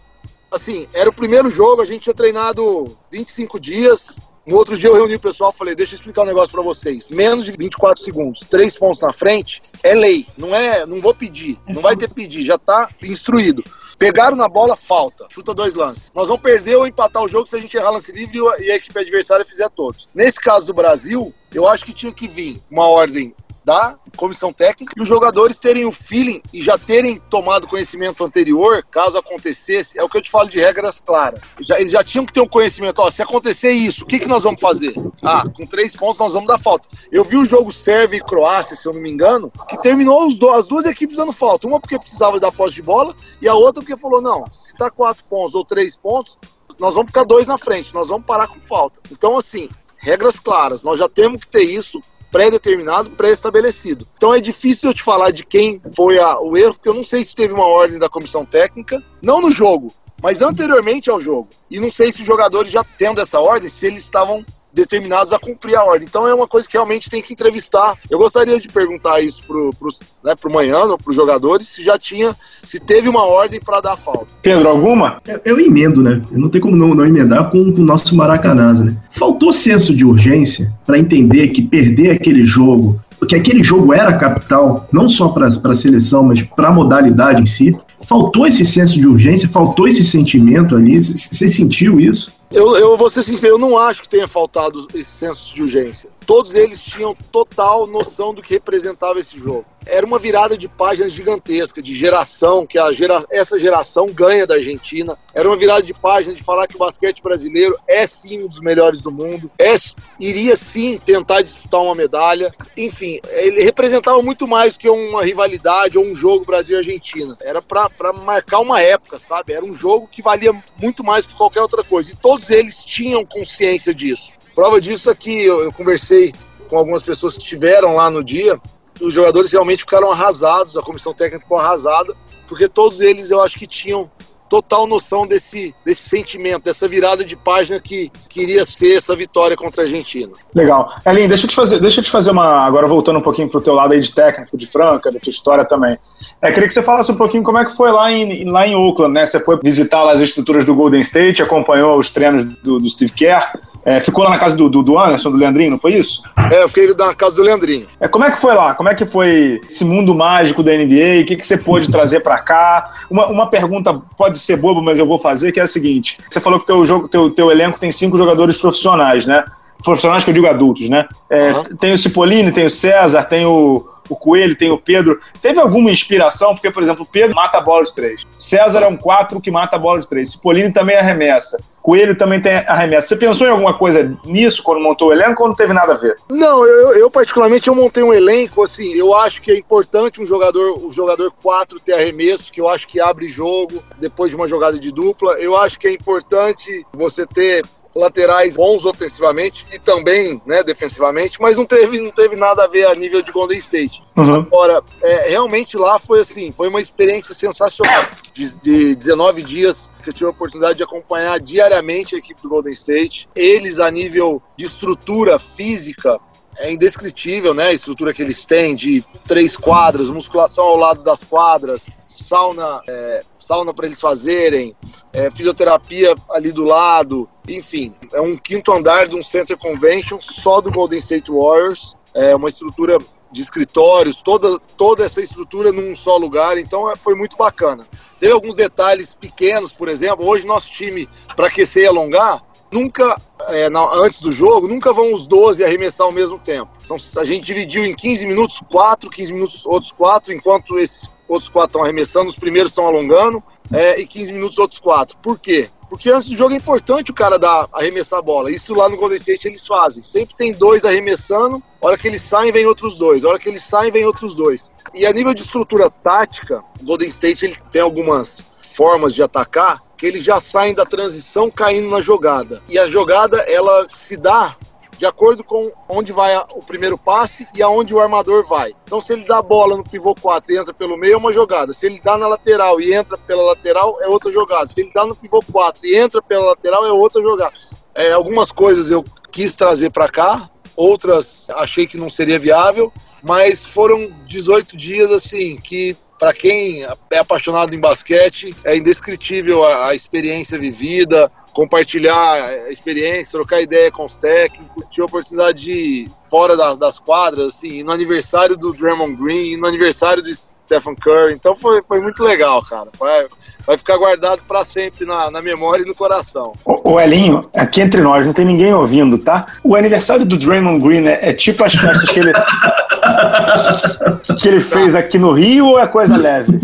[0.51, 4.19] Assim, era o primeiro jogo, a gente tinha treinado 25 dias.
[4.45, 6.63] No outro dia eu reuni o pessoal e falei: deixa eu explicar um negócio para
[6.63, 7.07] vocês.
[7.09, 10.25] Menos de 24 segundos, três pontos na frente, é lei.
[10.37, 13.63] Não é, não vou pedir, não vai ter pedir, já tá instruído.
[14.01, 15.25] Pegaram na bola, falta.
[15.29, 16.11] Chuta dois lances.
[16.15, 18.75] Nós vamos perder ou empatar o jogo se a gente errar lance livre e a
[18.75, 20.09] equipe adversária fizer todos.
[20.15, 24.93] Nesse caso do Brasil, eu acho que tinha que vir uma ordem da comissão técnica
[24.97, 30.03] e os jogadores terem o feeling e já terem tomado conhecimento anterior, caso acontecesse, é
[30.03, 31.41] o que eu te falo de regras claras.
[31.59, 34.27] Já, eles já tinham que ter um conhecimento, ó, se acontecer isso, o que, que
[34.27, 34.93] nós vamos fazer?
[35.23, 36.87] Ah, com três pontos nós vamos dar falta.
[37.11, 40.49] Eu vi o jogo Sérvia e Croácia, se eu não me engano, que terminou do,
[40.49, 41.67] as duas equipes dando falta.
[41.67, 44.89] Uma porque precisava da posse de bola e a outra porque falou, não, se tá
[44.89, 46.37] quatro pontos ou três pontos,
[46.79, 48.99] nós vamos ficar dois na frente, nós vamos parar com falta.
[49.11, 54.07] Então, assim, regras claras, nós já temos que ter isso pré-determinado, pré-estabelecido.
[54.15, 57.03] Então é difícil eu te falar de quem foi a, o erro, porque eu não
[57.03, 61.49] sei se teve uma ordem da comissão técnica, não no jogo, mas anteriormente ao jogo.
[61.69, 65.39] E não sei se os jogadores já tendo essa ordem, se eles estavam determinados a
[65.39, 66.07] cumprir a ordem.
[66.07, 67.93] Então é uma coisa que realmente tem que entrevistar.
[68.09, 69.89] Eu gostaria de perguntar isso pro, pro,
[70.23, 73.97] né, pro Manhã, para os jogadores, se já tinha, se teve uma ordem para dar
[73.97, 74.27] falta.
[74.41, 75.21] Pedro, alguma?
[75.27, 76.21] Eu, eu, emendo, né?
[76.31, 78.97] Eu não tem como não, não emendar com, com o nosso Maracanã, né?
[79.11, 84.87] Faltou senso de urgência para entender que perder aquele jogo que aquele jogo era capital,
[84.91, 87.75] não só para a seleção, mas para a modalidade em si.
[88.07, 91.01] Faltou esse senso de urgência, faltou esse sentimento ali.
[91.01, 92.33] Você sentiu isso?
[92.51, 96.09] Eu, eu vou ser sincero, eu não acho que tenha faltado esse senso de urgência.
[96.25, 99.65] Todos eles tinham total noção do que representava esse jogo.
[99.85, 104.53] Era uma virada de página gigantesca, de geração, que a gera, essa geração ganha da
[104.53, 105.17] Argentina.
[105.33, 108.61] Era uma virada de página de falar que o basquete brasileiro é sim um dos
[108.61, 109.73] melhores do mundo, é,
[110.19, 112.53] iria sim tentar disputar uma medalha.
[112.77, 117.35] Enfim, ele representava muito mais que uma rivalidade ou um jogo Brasil-Argentina.
[117.41, 119.53] Era para marcar uma época, sabe?
[119.53, 122.11] Era um jogo que valia muito mais que qualquer outra coisa.
[122.11, 124.31] E todos eles tinham consciência disso.
[124.55, 126.33] Prova disso é que eu, eu conversei
[126.69, 128.59] com algumas pessoas que estiveram lá no dia
[129.01, 132.15] os jogadores realmente ficaram arrasados, a comissão técnica ficou arrasada,
[132.47, 134.09] porque todos eles eu acho que tinham
[134.49, 139.81] total noção desse, desse sentimento, dessa virada de página que queria ser essa vitória contra
[139.81, 140.33] a Argentina.
[140.53, 140.93] Legal.
[141.05, 142.59] Elin, deixa eu te fazer, deixa eu te fazer uma.
[142.65, 145.63] Agora voltando um pouquinho pro teu lado aí de técnico, de Franca, da tua história
[145.63, 145.97] também.
[146.41, 148.75] É, queria que você falasse um pouquinho como é que foi lá em, lá em
[148.75, 149.25] Oakland, né?
[149.25, 153.13] Você foi visitar lá as estruturas do Golden State, acompanhou os treinos do, do Steve
[153.13, 153.57] Kerr.
[153.83, 156.23] É, ficou lá na casa do, do, do, Anderson, do Leandrinho, não foi isso?
[156.51, 157.87] É, eu fiquei na casa do Leandrinho.
[157.99, 158.75] É, como é que foi lá?
[158.75, 161.21] Como é que foi esse mundo mágico da NBA?
[161.21, 162.91] O que, que você pôde trazer para cá?
[163.09, 166.19] Uma, uma pergunta pode ser boba, mas eu vou fazer, que é a seguinte.
[166.29, 169.43] Você falou que teu, jogo, teu, teu elenco tem cinco jogadores profissionais, né?
[169.83, 171.07] Profissionais que eu digo adultos, né?
[171.29, 171.63] É, uhum.
[171.79, 175.19] Tem o Cipollini, tem o César, tem o, o Coelho, tem o Pedro.
[175.41, 176.53] Teve alguma inspiração?
[176.53, 178.25] Porque, por exemplo, o Pedro mata a bola de três.
[178.35, 180.31] César é um quatro que mata a bola de três.
[180.31, 181.61] Cipollini também arremessa.
[181.81, 183.07] Coelho também tem arremesso.
[183.07, 185.97] Você pensou em alguma coisa nisso quando montou o elenco ou não teve nada a
[185.97, 186.15] ver?
[186.29, 188.93] Não, eu, eu particularmente eu montei um elenco assim.
[188.93, 192.69] Eu acho que é importante um jogador, o um jogador 4 ter arremesso, que eu
[192.69, 195.33] acho que abre jogo depois de uma jogada de dupla.
[195.33, 197.63] Eu acho que é importante você ter
[197.95, 202.87] laterais bons ofensivamente e também né, defensivamente, mas não teve, não teve nada a ver
[202.87, 204.03] a nível de Golden State.
[204.15, 204.35] Uhum.
[204.35, 208.05] Agora, é, realmente lá foi assim, foi uma experiência sensacional.
[208.33, 212.47] De, de 19 dias que eu tive a oportunidade de acompanhar diariamente a equipe do
[212.47, 213.27] Golden State.
[213.35, 216.17] Eles, a nível de estrutura física,
[216.57, 217.67] é indescritível, né?
[217.67, 223.23] A estrutura que eles têm de três quadras, musculação ao lado das quadras, sauna, é,
[223.39, 224.75] sauna para eles fazerem,
[225.13, 230.61] é, fisioterapia ali do lado, enfim, é um quinto andar de um Center Convention só
[230.61, 232.97] do Golden State Warriors, é uma estrutura
[233.31, 237.87] de escritórios, toda, toda essa estrutura num só lugar, então é, foi muito bacana.
[238.19, 243.69] Teve alguns detalhes pequenos, por exemplo, hoje nosso time, para aquecer e alongar, nunca, é,
[243.69, 246.71] na, antes do jogo, nunca vão os 12 arremessar ao mesmo tempo.
[246.79, 251.49] São, a gente dividiu em 15 minutos, 4, 15 minutos, outros 4, enquanto esses outros
[251.49, 255.17] 4 estão arremessando, os primeiros estão alongando, é, e 15 minutos, outros 4.
[255.17, 255.69] Por quê?
[255.89, 258.49] Porque antes do jogo é importante o cara dar, arremessar a bola.
[258.49, 260.01] Isso lá no Golden State eles fazem.
[260.01, 263.25] Sempre tem dois arremessando, a hora que eles saem, vem outros dois.
[263.25, 264.71] A hora que eles saem, vem outros dois.
[264.93, 269.83] E a nível de estrutura tática, o Golden State ele tem algumas formas de atacar
[270.01, 272.59] que eles já saem da transição caindo na jogada.
[272.67, 274.57] E a jogada, ela se dá
[274.97, 278.73] de acordo com onde vai o primeiro passe e aonde o armador vai.
[278.83, 281.31] Então, se ele dá a bola no pivô 4 e entra pelo meio, é uma
[281.31, 281.71] jogada.
[281.71, 284.65] Se ele dá na lateral e entra pela lateral, é outra jogada.
[284.65, 287.53] Se ele dá no pivô 4 e entra pela lateral, é outra jogada.
[287.93, 293.63] É, algumas coisas eu quis trazer para cá, outras achei que não seria viável, mas
[293.63, 299.95] foram 18 dias assim que para quem é apaixonado em basquete, é indescritível a, a,
[299.95, 304.85] experiência vivida, compartilhar a experiência, trocar ideia com os técnicos.
[304.91, 309.57] Tive a oportunidade de ir fora da, das quadras, assim, no aniversário do Draymond Green,
[309.57, 310.29] no aniversário do
[310.71, 311.33] Stephen Curry.
[311.33, 312.87] Então foi, foi muito legal, cara.
[312.97, 313.27] Vai,
[313.65, 316.53] vai ficar guardado para sempre na, na, memória e no coração.
[316.63, 319.45] O, o, Elinho, aqui entre nós, não tem ninguém ouvindo, tá?
[319.63, 322.31] O aniversário do Draymond Green é, é tipo as festas que ele.
[324.39, 326.59] que ele fez aqui no Rio ou é coisa leve?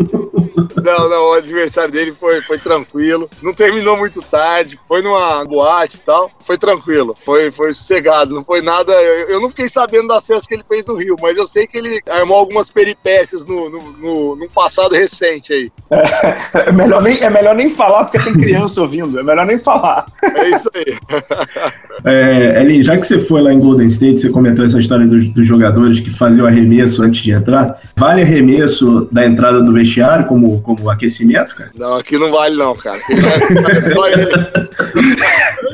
[0.84, 3.30] Não, não, o aniversário dele foi, foi tranquilo.
[3.42, 6.32] Não terminou muito tarde, foi numa boate e tal.
[6.46, 8.94] Foi tranquilo, foi, foi sossegado, não foi nada.
[8.94, 11.68] Eu, eu não fiquei sabendo das festas que ele fez no Rio, mas eu sei
[11.68, 15.72] que ele armou algumas peripécias no, no, no, no passado recente aí.
[15.90, 19.58] É, é, melhor nem, é melhor nem falar porque tem criança ouvindo, é melhor nem
[19.58, 20.06] falar.
[20.24, 20.98] É isso aí.
[22.06, 25.30] É, Elin, já que você foi lá em Golden State, você comentou essa história dos,
[25.30, 27.82] dos jogadores que faziam arremesso antes de entrar.
[27.96, 31.72] Vale arremesso da entrada do vestiário como, como aquecimento, cara?
[31.76, 33.00] Não, aqui não vale não, cara.
[33.10, 34.28] É só ele.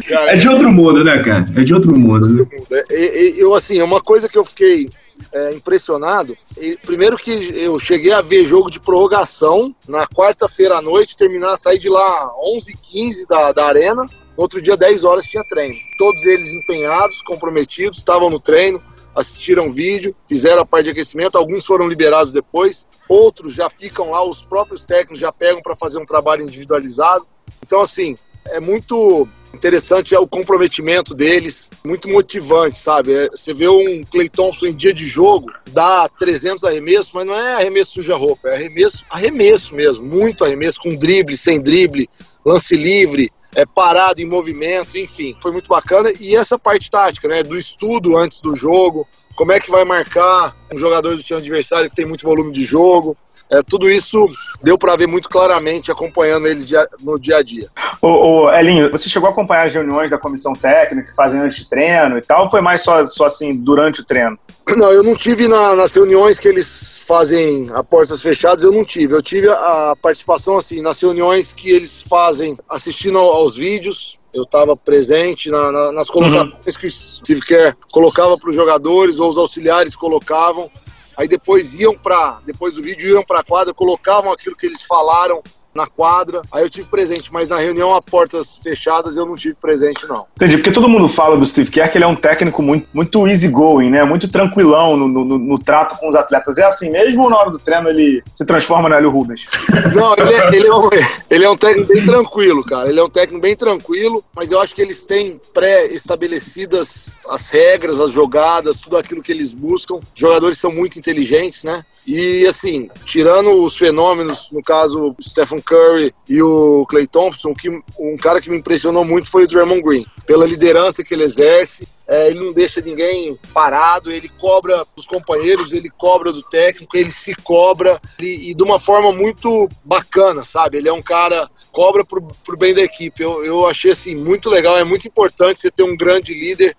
[0.07, 1.45] Cara, é de outro mundo, né, cara?
[1.55, 2.27] É de outro mundo.
[2.69, 2.83] Né?
[2.89, 4.89] É, eu, assim, é uma coisa que eu fiquei
[5.31, 6.37] é, impressionado.
[6.57, 11.57] E, primeiro que eu cheguei a ver jogo de prorrogação na quarta-feira à noite, terminar,
[11.57, 14.03] sair de lá 11h15 da, da arena.
[14.03, 15.75] No outro dia, 10 horas, tinha treino.
[15.97, 18.81] Todos eles empenhados, comprometidos, estavam no treino,
[19.15, 21.37] assistiram vídeo, fizeram a parte de aquecimento.
[21.37, 25.99] Alguns foram liberados depois, outros já ficam lá, os próprios técnicos já pegam para fazer
[25.99, 27.27] um trabalho individualizado.
[27.63, 33.13] Então, assim, é muito interessante é o comprometimento deles, muito motivante, sabe?
[33.13, 37.35] É, você vê um Clay Thompson em dia de jogo, dá 300 arremessos, mas não
[37.35, 42.09] é arremesso suja-roupa, é arremesso, arremesso mesmo, muito arremesso, com drible, sem drible,
[42.45, 46.11] lance livre, é, parado em movimento, enfim, foi muito bacana.
[46.19, 50.55] E essa parte tática, né, do estudo antes do jogo, como é que vai marcar
[50.73, 53.15] um jogador do time adversário que tem muito volume de jogo,
[53.53, 54.25] é, tudo isso
[54.63, 56.65] deu para ver muito claramente acompanhando ele
[57.01, 57.69] no dia a dia.
[58.01, 61.57] Ô, ô, Elinho, você chegou a acompanhar as reuniões da comissão técnica que fazem antes
[61.57, 64.39] de treino e tal, ou foi mais só, só assim durante o treino?
[64.75, 68.85] Não, eu não tive na, nas reuniões que eles fazem a portas fechadas, eu não
[68.85, 69.13] tive.
[69.13, 74.75] Eu tive a participação assim nas reuniões que eles fazem assistindo aos vídeos, eu estava
[74.75, 76.79] presente na, na, nas colocações uhum.
[76.79, 80.71] que o Steve Kerr colocava para os jogadores ou os auxiliares colocavam.
[81.15, 84.83] Aí depois iam para, depois do vídeo iam para a quadra, colocavam aquilo que eles
[84.83, 85.41] falaram
[85.73, 86.41] na quadra.
[86.51, 90.25] Aí eu tive presente, mas na reunião a portas fechadas eu não tive presente, não.
[90.35, 93.27] Entendi, porque todo mundo fala do Steve Kerr que ele é um técnico muito, muito
[93.27, 94.03] easygoing, né?
[94.03, 96.57] Muito tranquilão no, no, no, trato com os atletas.
[96.57, 99.47] É assim mesmo ou na hora do treino ele se transforma no Hélio Rubens?
[99.95, 100.89] Não, ele é, ele, é um,
[101.29, 102.89] ele é um técnico bem tranquilo, cara.
[102.89, 107.99] Ele é um técnico bem tranquilo, mas eu acho que eles têm pré-estabelecidas as regras,
[107.99, 109.95] as jogadas, tudo aquilo que eles buscam.
[109.95, 111.83] Os jogadores são muito inteligentes, né?
[112.05, 117.69] E assim, tirando os fenômenos, no caso, o Stephen Curry e o Clay Thompson, que
[117.69, 121.87] um cara que me impressionou muito foi o Draymond Green, pela liderança que ele exerce.
[122.07, 127.11] É, ele não deixa ninguém parado, ele cobra dos companheiros, ele cobra do técnico, ele
[127.11, 130.77] se cobra e, e de uma forma muito bacana, sabe?
[130.77, 133.23] Ele é um cara cobra pro, pro bem da equipe.
[133.23, 136.75] Eu, eu achei assim muito legal, é muito importante você ter um grande líder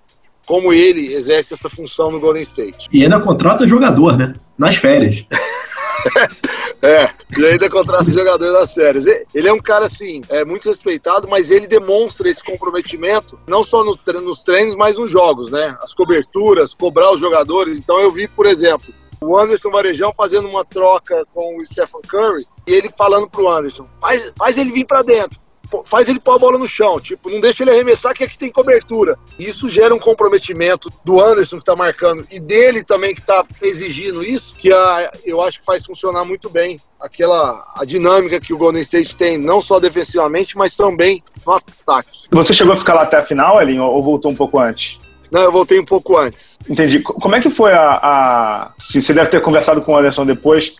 [0.47, 2.87] como ele exerce essa função no Golden State.
[2.93, 4.35] E ainda contrata jogador, né?
[4.59, 5.25] Nas férias.
[6.83, 9.07] É, e ainda contrasta jogador das séries.
[9.35, 13.83] Ele é um cara, assim, é muito respeitado, mas ele demonstra esse comprometimento, não só
[13.83, 15.79] no, nos treinos, mas nos jogos, né?
[15.81, 17.79] As coberturas, cobrar os jogadores.
[17.79, 22.47] Então eu vi, por exemplo, o Anderson Varejão fazendo uma troca com o Stephen Curry
[22.67, 25.44] e ele falando pro Anderson: faz, faz ele vir para dentro
[25.85, 28.51] faz ele pôr a bola no chão, tipo, não deixa ele arremessar que aqui tem
[28.51, 29.19] cobertura.
[29.39, 34.23] Isso gera um comprometimento do Anderson que tá marcando e dele também que tá exigindo
[34.23, 38.59] isso, que a, eu acho que faz funcionar muito bem aquela a dinâmica que o
[38.59, 42.29] Golden State tem, não só defensivamente, mas também no ataque.
[42.31, 45.01] Você chegou a ficar lá até a final, Elin, ou voltou um pouco antes?
[45.35, 46.61] Não, eu voltei um pouco antes.
[46.71, 47.01] Entendi.
[47.01, 47.99] Como é que foi a.
[48.01, 48.71] a...
[48.79, 50.77] Se você deve ter conversado com o Anderson depois.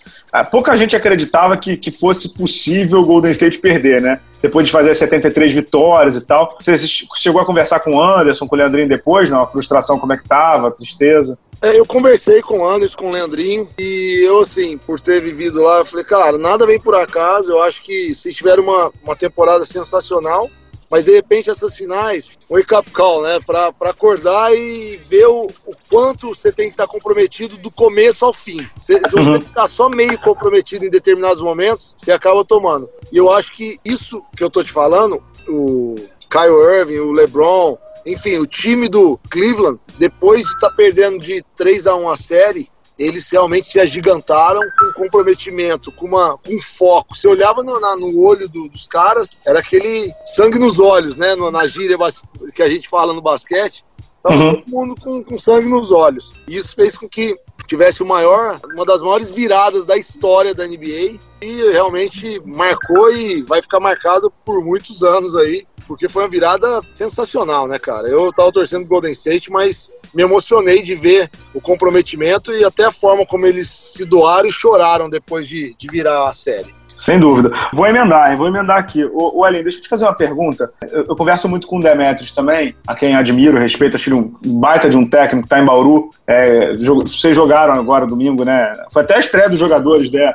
[0.49, 4.21] Pouca gente acreditava que, que fosse possível o Golden State perder, né?
[4.41, 6.57] Depois de fazer 73 vitórias e tal.
[6.61, 6.77] Você
[7.17, 9.43] chegou a conversar com o Anderson, com o Leandrinho depois, não?
[9.43, 11.37] A frustração, como é que tava, a tristeza?
[11.61, 15.63] É, eu conversei com o Anderson, com o Leandrinho, e eu, assim, por ter vivido
[15.63, 17.51] lá, eu falei, cara, nada vem por acaso.
[17.51, 20.49] Eu acho que se tiver uma, uma temporada sensacional,
[20.95, 23.41] mas de repente essas finais, wake up call, né?
[23.45, 28.25] Para acordar e ver o, o, quanto você tem que estar tá comprometido do começo
[28.25, 28.65] ao fim.
[28.81, 29.41] Se, se você uhum.
[29.41, 32.89] ficar só meio comprometido em determinados momentos, você acaba tomando.
[33.11, 35.97] E eu acho que isso que eu tô te falando, o
[36.31, 37.77] Kyle Irving, o LeBron,
[38.07, 42.17] enfim, o time do Cleveland, depois de estar tá perdendo de 3 a 1 a
[42.17, 42.69] série,
[42.99, 47.17] eles realmente se agigantaram com comprometimento, com, uma, com foco.
[47.17, 51.35] Você olhava no, na, no olho do, dos caras, era aquele sangue nos olhos, né?
[51.35, 51.99] Na gíria
[52.55, 53.85] que a gente fala no basquete.
[54.23, 54.55] Tava uhum.
[54.55, 56.33] todo mundo com, com sangue nos olhos.
[56.49, 57.37] E isso fez com que
[57.67, 63.43] tivesse o maior, uma das maiores viradas da história da NBA e realmente marcou e
[63.43, 68.09] vai ficar marcado por muitos anos aí porque foi uma virada sensacional, né, cara?
[68.09, 72.93] Eu tava torcendo Golden State, mas me emocionei de ver o comprometimento e até a
[72.93, 76.75] forma como eles se doaram e choraram depois de, de virar a série.
[76.95, 77.51] Sem dúvida.
[77.73, 78.37] Vou emendar, hein?
[78.37, 79.05] vou emendar aqui.
[79.05, 80.71] O, o Ellen, deixa eu te fazer uma pergunta.
[80.91, 84.35] Eu, eu, converso muito com o Demetrius também, a quem admiro, respeito, acho ele um
[84.59, 86.11] baita de um técnico, que tá em Bauru.
[86.27, 88.73] É, vocês jogaram agora domingo, né?
[88.93, 90.33] Foi até a estreia dos jogadores, né?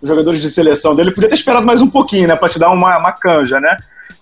[0.00, 1.12] Os jogadores de seleção dele.
[1.12, 2.36] Podia ter esperado mais um pouquinho, né?
[2.36, 3.76] Pra te dar uma, uma canja, né?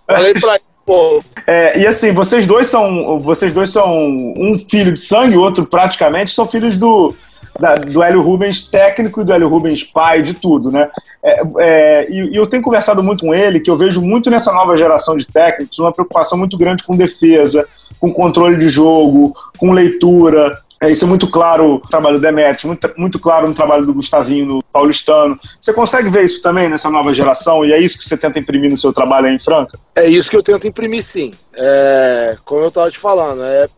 [0.06, 0.58] Falei pra
[0.90, 1.22] Pô.
[1.46, 3.18] É, e assim, vocês dois são.
[3.20, 3.96] Vocês dois são
[4.36, 7.14] um filho de sangue, o outro praticamente, são filhos do,
[7.60, 10.90] da, do Hélio Rubens técnico e do Hélio Rubens pai, de tudo, né?
[11.22, 14.52] É, é, e, e, eu tenho conversado muito com ele, que eu vejo muito nessa
[14.52, 17.68] nova geração de técnicos uma preocupação muito grande com defesa,
[18.00, 22.64] com controle de jogo, com leitura, é, isso é muito claro no trabalho do Demetrius,
[22.64, 25.38] muito, muito claro no trabalho do Gustavinho no Paulistano.
[25.60, 27.62] Você consegue ver isso também nessa nova geração?
[27.66, 29.78] E é isso que você tenta imprimir no seu trabalho aí em Franca?
[29.94, 31.34] É isso que eu tento imprimir, sim.
[31.52, 33.68] É, como eu estava te falando, é,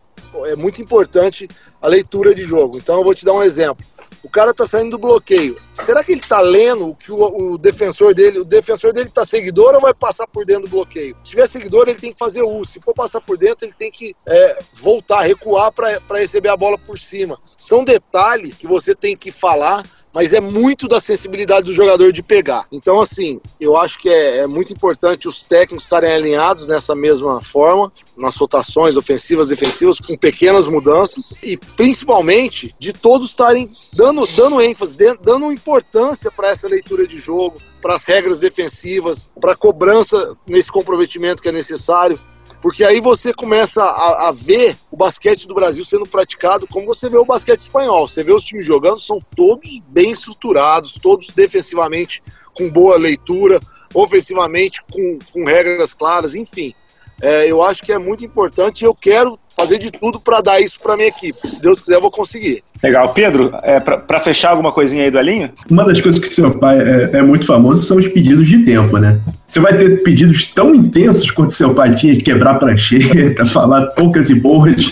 [0.45, 1.49] é muito importante
[1.83, 2.77] a leitura de jogo.
[2.77, 3.85] Então eu vou te dar um exemplo.
[4.23, 5.59] O cara tá saindo do bloqueio.
[5.73, 9.25] Será que ele tá lendo o que o, o defensor dele, o defensor dele tá
[9.25, 11.17] seguidor ou vai passar por dentro do bloqueio?
[11.21, 13.91] Se tiver seguidor, ele tem que fazer o Se for passar por dentro, ele tem
[13.91, 17.37] que é, voltar, recuar para receber a bola por cima.
[17.57, 19.83] São detalhes que você tem que falar
[20.13, 22.65] mas é muito da sensibilidade do jogador de pegar.
[22.71, 27.41] Então, assim, eu acho que é, é muito importante os técnicos estarem alinhados nessa mesma
[27.41, 34.61] forma, nas rotações ofensivas, defensivas, com pequenas mudanças, e principalmente de todos estarem dando, dando
[34.61, 40.37] ênfase, dando importância para essa leitura de jogo, para as regras defensivas, para a cobrança
[40.47, 42.19] nesse comprometimento que é necessário
[42.63, 47.09] porque aí você começa a, a, ver o basquete do Brasil sendo praticado como você
[47.09, 48.07] vê o basquete espanhol.
[48.07, 53.59] Você vê os times jogando, são todos bem estruturados, todos defensivamente com boa leitura,
[53.93, 56.73] ofensivamente com, com regras claras, enfim.
[57.21, 60.79] É, eu acho que é muito importante eu quero fazer de tudo para dar isso
[60.79, 61.49] para minha equipe.
[61.49, 62.63] Se Deus quiser, eu vou conseguir.
[62.81, 63.09] Legal.
[63.13, 65.49] Pedro, é, para fechar alguma coisinha aí do Alinho?
[65.69, 68.97] Uma das coisas que seu pai é, é, muito famoso são os pedidos de tempo,
[68.97, 69.19] né?
[69.47, 74.29] Você vai ter pedidos tão intensos quanto seu pai tinha de quebrar prancheta, falar poucas
[74.29, 74.91] e boas.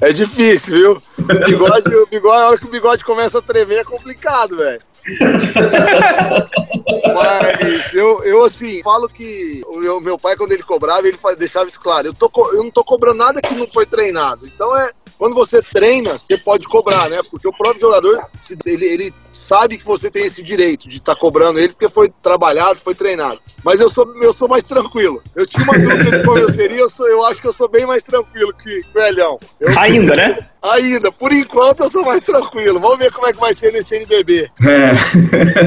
[0.00, 1.02] É difícil, viu?
[1.18, 4.80] O bigode, o bigode, a hora que o bigode começa a tremer é complicado, velho.
[7.14, 11.80] Mas eu, eu, assim, falo que o meu pai, quando ele cobrava, ele deixava isso
[11.80, 12.08] claro.
[12.08, 14.46] Eu, tô, eu não tô cobrando nada que não foi treinado.
[14.46, 14.90] Então é.
[15.18, 17.20] Quando você treina, você pode cobrar, né?
[17.30, 18.26] Porque o próprio jogador,
[18.64, 22.12] ele, ele sabe que você tem esse direito de estar tá cobrando ele, porque foi
[22.22, 23.40] trabalhado, foi treinado.
[23.64, 25.22] Mas eu sou, eu sou mais tranquilo.
[25.34, 27.68] Eu tinha uma dúvida de como eu seria, eu, sou, eu acho que eu sou
[27.68, 29.38] bem mais tranquilo que o Elhão.
[29.60, 30.38] Eu, Ainda, né?
[30.62, 31.10] Ainda.
[31.10, 32.80] Por enquanto eu sou mais tranquilo.
[32.80, 34.50] Vamos ver como é que vai ser nesse NBB.
[34.62, 34.90] É.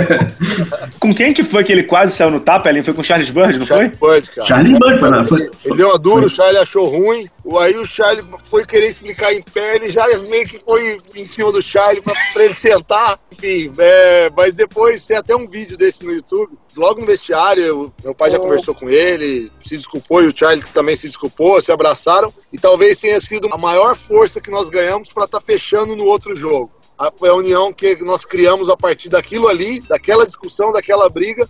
[0.99, 3.29] com quem que foi que ele quase saiu no tapa, Ele Foi com o Charles
[3.29, 4.13] Bird, não Charles foi?
[4.15, 4.47] Bird, cara.
[4.47, 5.25] Charles Bird, mano.
[5.25, 5.49] Foi...
[5.65, 7.27] Ele deu uma dura, o Charlie achou ruim.
[7.59, 11.51] Aí o Charlie foi querer explicar em pé, ele já meio que foi em cima
[11.51, 13.19] do Charlie pra, pra ele sentar.
[13.31, 16.57] Enfim, é, mas depois tem até um vídeo desse no YouTube.
[16.75, 20.95] Logo no vestiário, meu pai já conversou com ele, se desculpou e o Charlie também
[20.95, 22.33] se desculpou, se abraçaram.
[22.51, 26.05] E talvez tenha sido a maior força que nós ganhamos para estar tá fechando no
[26.05, 26.71] outro jogo
[27.17, 31.47] foi a união que nós criamos a partir daquilo ali, daquela discussão, daquela briga,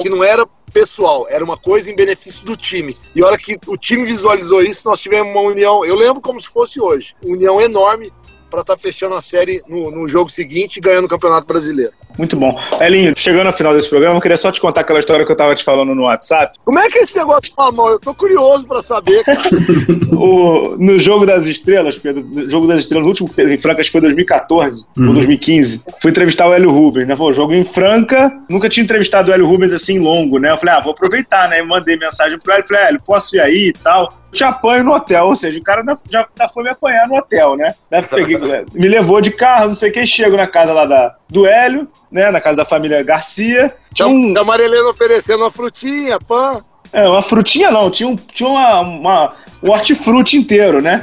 [0.00, 2.96] que não era pessoal, era uma coisa em benefício do time.
[3.14, 6.40] E a hora que o time visualizou isso, nós tivemos uma união, eu lembro como
[6.40, 8.12] se fosse hoje, união enorme
[8.48, 11.92] para estar tá fechando a série no, no jogo seguinte e ganhando o Campeonato Brasileiro.
[12.18, 12.58] Muito bom.
[12.80, 15.36] Elinho, chegando ao final desse programa, eu queria só te contar aquela história que eu
[15.36, 16.58] tava te falando no WhatsApp.
[16.64, 17.88] Como é que é esse negócio de mamão?
[17.90, 19.40] Eu tô curioso para saber, cara.
[20.12, 23.58] o, no Jogo das Estrelas, Pedro, no Jogo das Estrelas, o último que teve em
[23.58, 25.08] Franca, acho que foi 2014 uhum.
[25.08, 27.14] ou 2015, fui entrevistar o Hélio Rubens, né?
[27.14, 30.50] Pô, jogo em Franca, nunca tinha entrevistado o Hélio Rubens assim longo, né?
[30.50, 31.60] Eu falei, ah, vou aproveitar, né?
[31.60, 34.12] Eu mandei mensagem pro Hélio, falei, Hélio, posso ir aí e tal?
[34.32, 35.26] Te apanho no hotel.
[35.26, 37.74] Ou seja, o cara já, já foi me apanhar no hotel, né?
[38.10, 38.38] Peguei,
[38.72, 41.88] me levou de carro, não sei o que, chego na casa lá da, do Hélio,
[42.10, 42.30] né?
[42.30, 43.74] Na casa da família Garcia.
[43.92, 44.36] Tinha um...
[44.36, 46.62] A Marilena oferecendo uma frutinha, pã.
[46.92, 51.02] É, uma frutinha não, tinha, um, tinha uma, uma, um hortifruti inteiro, né?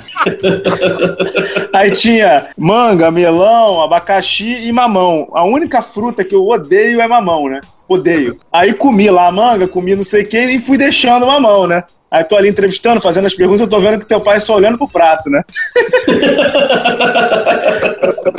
[1.74, 5.30] Aí tinha manga, melão, abacaxi e mamão.
[5.34, 7.62] A única fruta que eu odeio é mamão, né?
[7.88, 8.38] Odeio.
[8.52, 11.84] Aí comi lá a manga, comi não sei o que e fui deixando mamão, né?
[12.10, 14.56] Aí tô ali entrevistando, fazendo as perguntas, eu tô vendo que teu pai é só
[14.56, 15.44] olhando pro prato, né?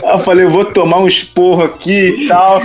[0.02, 2.62] Eu falei, vou tomar um esporro aqui e tal.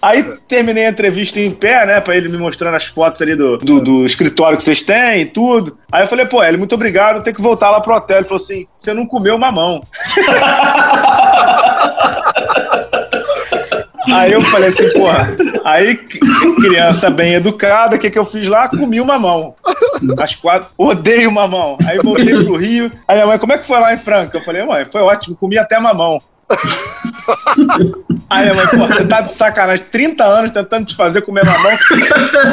[0.00, 2.00] Aí terminei a entrevista em pé, né?
[2.00, 5.26] Pra ele me mostrando as fotos ali do, do, do escritório que vocês têm e
[5.26, 5.78] tudo.
[5.90, 8.18] Aí eu falei, pô, ele, muito obrigado, eu tenho que voltar lá pro hotel.
[8.18, 9.82] Ele falou assim: você não comeu mamão.
[14.12, 15.96] Aí eu falei assim, porra, aí
[16.56, 18.68] criança bem educada, o que, que eu fiz lá?
[18.68, 19.54] Comi o mamão.
[20.18, 21.76] Às quatro, odeio mamão.
[21.86, 22.90] Aí voltei pro Rio.
[23.06, 24.38] Aí minha mãe, como é que foi lá em Franca?
[24.38, 26.18] Eu falei, mãe, foi ótimo, comi até mamão.
[28.30, 31.72] Aí mãe, pô, você tá de sacanagem, 30 anos tentando te fazer comer mamão.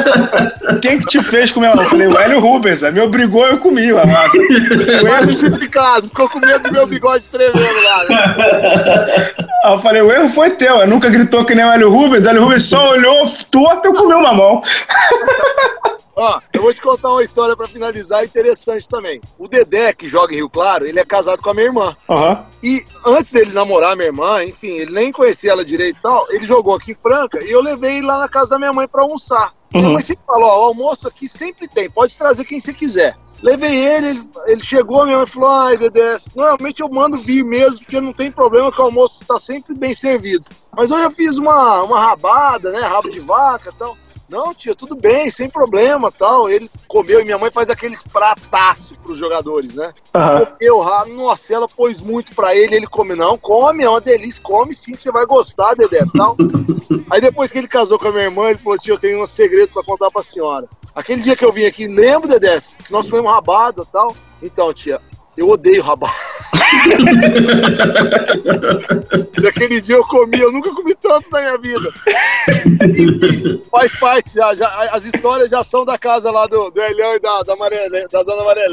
[0.80, 1.84] Quem que te fez comer mamão?
[1.84, 4.38] Eu falei, o Hélio Rubens, me obrigou, eu comi a massa.
[4.38, 8.04] O erro justificado, ficou com medo do meu bigode tremendo lá.
[8.04, 9.34] Né?
[9.64, 12.24] Aí eu falei, o erro foi teu, eu nunca gritou que nem o Hélio Rubens,
[12.24, 14.62] o Hélio Rubens só olhou torto e eu comi uma mão.
[16.18, 19.20] Ó, eu vou te contar uma história para finalizar interessante também.
[19.38, 21.94] O Dedé, que joga em Rio Claro, ele é casado com a minha irmã.
[22.08, 22.42] Uhum.
[22.62, 26.26] E antes dele namorar a minha irmã, enfim, ele nem conhecia ela direito e tal,
[26.30, 28.88] ele jogou aqui em Franca e eu levei ele lá na casa da minha mãe
[28.88, 29.52] para almoçar.
[29.74, 29.80] Uhum.
[29.80, 33.16] Minha mãe sempre falou: ó, o almoço aqui sempre tem, pode trazer quem você quiser.
[33.42, 37.80] Levei ele, ele, ele chegou, minha mãe falou: ai, Dedé, normalmente eu mando vir mesmo,
[37.80, 40.44] porque não tem problema que o almoço está sempre bem servido.
[40.74, 42.80] Mas hoje eu fiz uma, uma rabada, né?
[42.80, 43.96] Rabo de vaca e tal.
[44.28, 46.48] Não, tia, tudo bem, sem problema, tal.
[46.48, 49.92] Ele comeu e minha mãe faz aqueles prataços pros jogadores, né?
[50.14, 50.46] Uhum.
[50.46, 54.42] Comeu, ah, nossa, ela pôs muito pra ele, ele come, não, come, é uma delícia,
[54.42, 56.36] come sim que você vai gostar, Dedé, tal.
[57.10, 59.26] Aí depois que ele casou com a minha irmã, ele falou, tia, eu tenho um
[59.26, 60.68] segredo pra contar pra senhora.
[60.94, 64.16] Aquele dia que eu vim aqui, lembro, Dedé, que nós fomos rabada tal.
[64.42, 65.00] Então, tia,
[65.36, 66.12] eu odeio rabada.
[69.42, 71.92] Naquele dia eu comi, eu nunca comi tanto na minha vida.
[73.70, 77.42] Faz parte, já, já, as histórias já são da casa lá do, do e da,
[77.42, 77.54] da,
[78.12, 78.66] da dona Maria.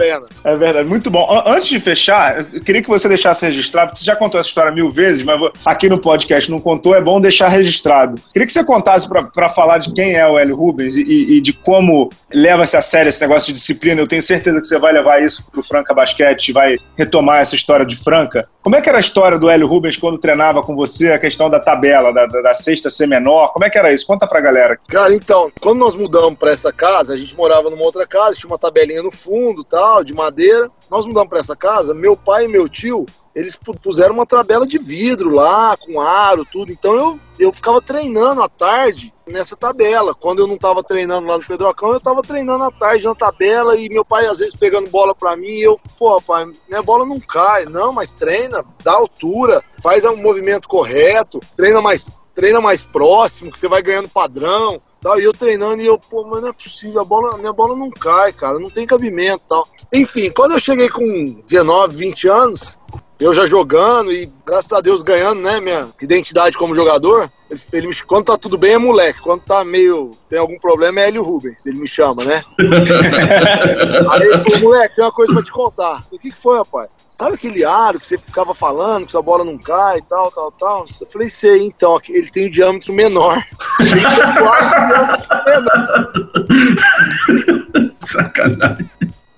[0.44, 1.44] É verdade, muito bom.
[1.46, 4.90] Antes de fechar, eu queria que você deixasse registrado, você já contou essa história mil
[4.90, 8.20] vezes, mas aqui no podcast não contou, é bom deixar registrado.
[8.32, 11.54] Queria que você contasse para falar de quem é o Hélio Rubens e, e de
[11.54, 14.02] como leva-se a sério esse negócio de disciplina.
[14.02, 17.56] Eu tenho certeza que você vai levar isso para o Franca Basquete, vai retomar essa
[17.56, 18.48] história de Franca.
[18.62, 21.50] Como é que era a história do Hélio Rubens quando treinava com você, a questão
[21.50, 23.52] da tabela, da, da, da sexta ser menor?
[23.52, 24.06] Como é que era isso?
[24.06, 24.80] Conta pra galera.
[24.88, 28.50] Cara, então, quando nós mudamos para essa casa, a gente morava numa outra casa, tinha
[28.50, 30.68] uma tabelinha no fundo, tal, de madeira.
[30.90, 33.06] Nós mudamos para essa casa, meu pai e meu tio
[33.36, 36.72] eles puseram uma tabela de vidro lá, com aro, tudo.
[36.72, 40.14] Então eu, eu ficava treinando à tarde nessa tabela.
[40.14, 43.78] Quando eu não estava treinando lá no Pedrocão, eu estava treinando à tarde na tabela
[43.78, 47.20] e meu pai às vezes pegando bola para mim eu, pô, pai, minha bola não
[47.20, 47.66] cai.
[47.66, 53.60] Não, mas treina, dá altura, faz um movimento correto, treina mais, treina mais próximo, que
[53.60, 54.82] você vai ganhando padrão.
[55.02, 57.76] Tal, e eu treinando e eu, pô, mas não é possível, a bola, minha bola
[57.76, 59.68] não cai, cara, não tem cabimento tal.
[59.92, 62.80] Enfim, quando eu cheguei com 19, 20 anos,
[63.20, 67.88] eu já jogando e, graças a Deus, ganhando, né, minha identidade como jogador, ele, ele
[67.88, 71.24] me, quando tá tudo bem é moleque, quando tá meio, tem algum problema é Hélio
[71.24, 72.44] Rubens, ele me chama, né?
[74.10, 76.04] Aí ele falou, moleque, tem uma coisa pra te contar.
[76.12, 76.90] O que, que foi, rapaz?
[77.10, 80.52] Sabe aquele aro que você ficava falando, que sua bola não cai e tal, tal,
[80.52, 80.86] tal?
[81.00, 83.40] Eu falei, sei, então, ele tem o um diâmetro menor.
[88.12, 88.90] Sacanagem.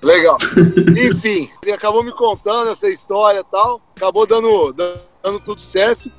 [0.01, 0.37] Legal.
[0.95, 6.11] Enfim, ele acabou me contando essa história e tal, acabou dando, dando tudo certo.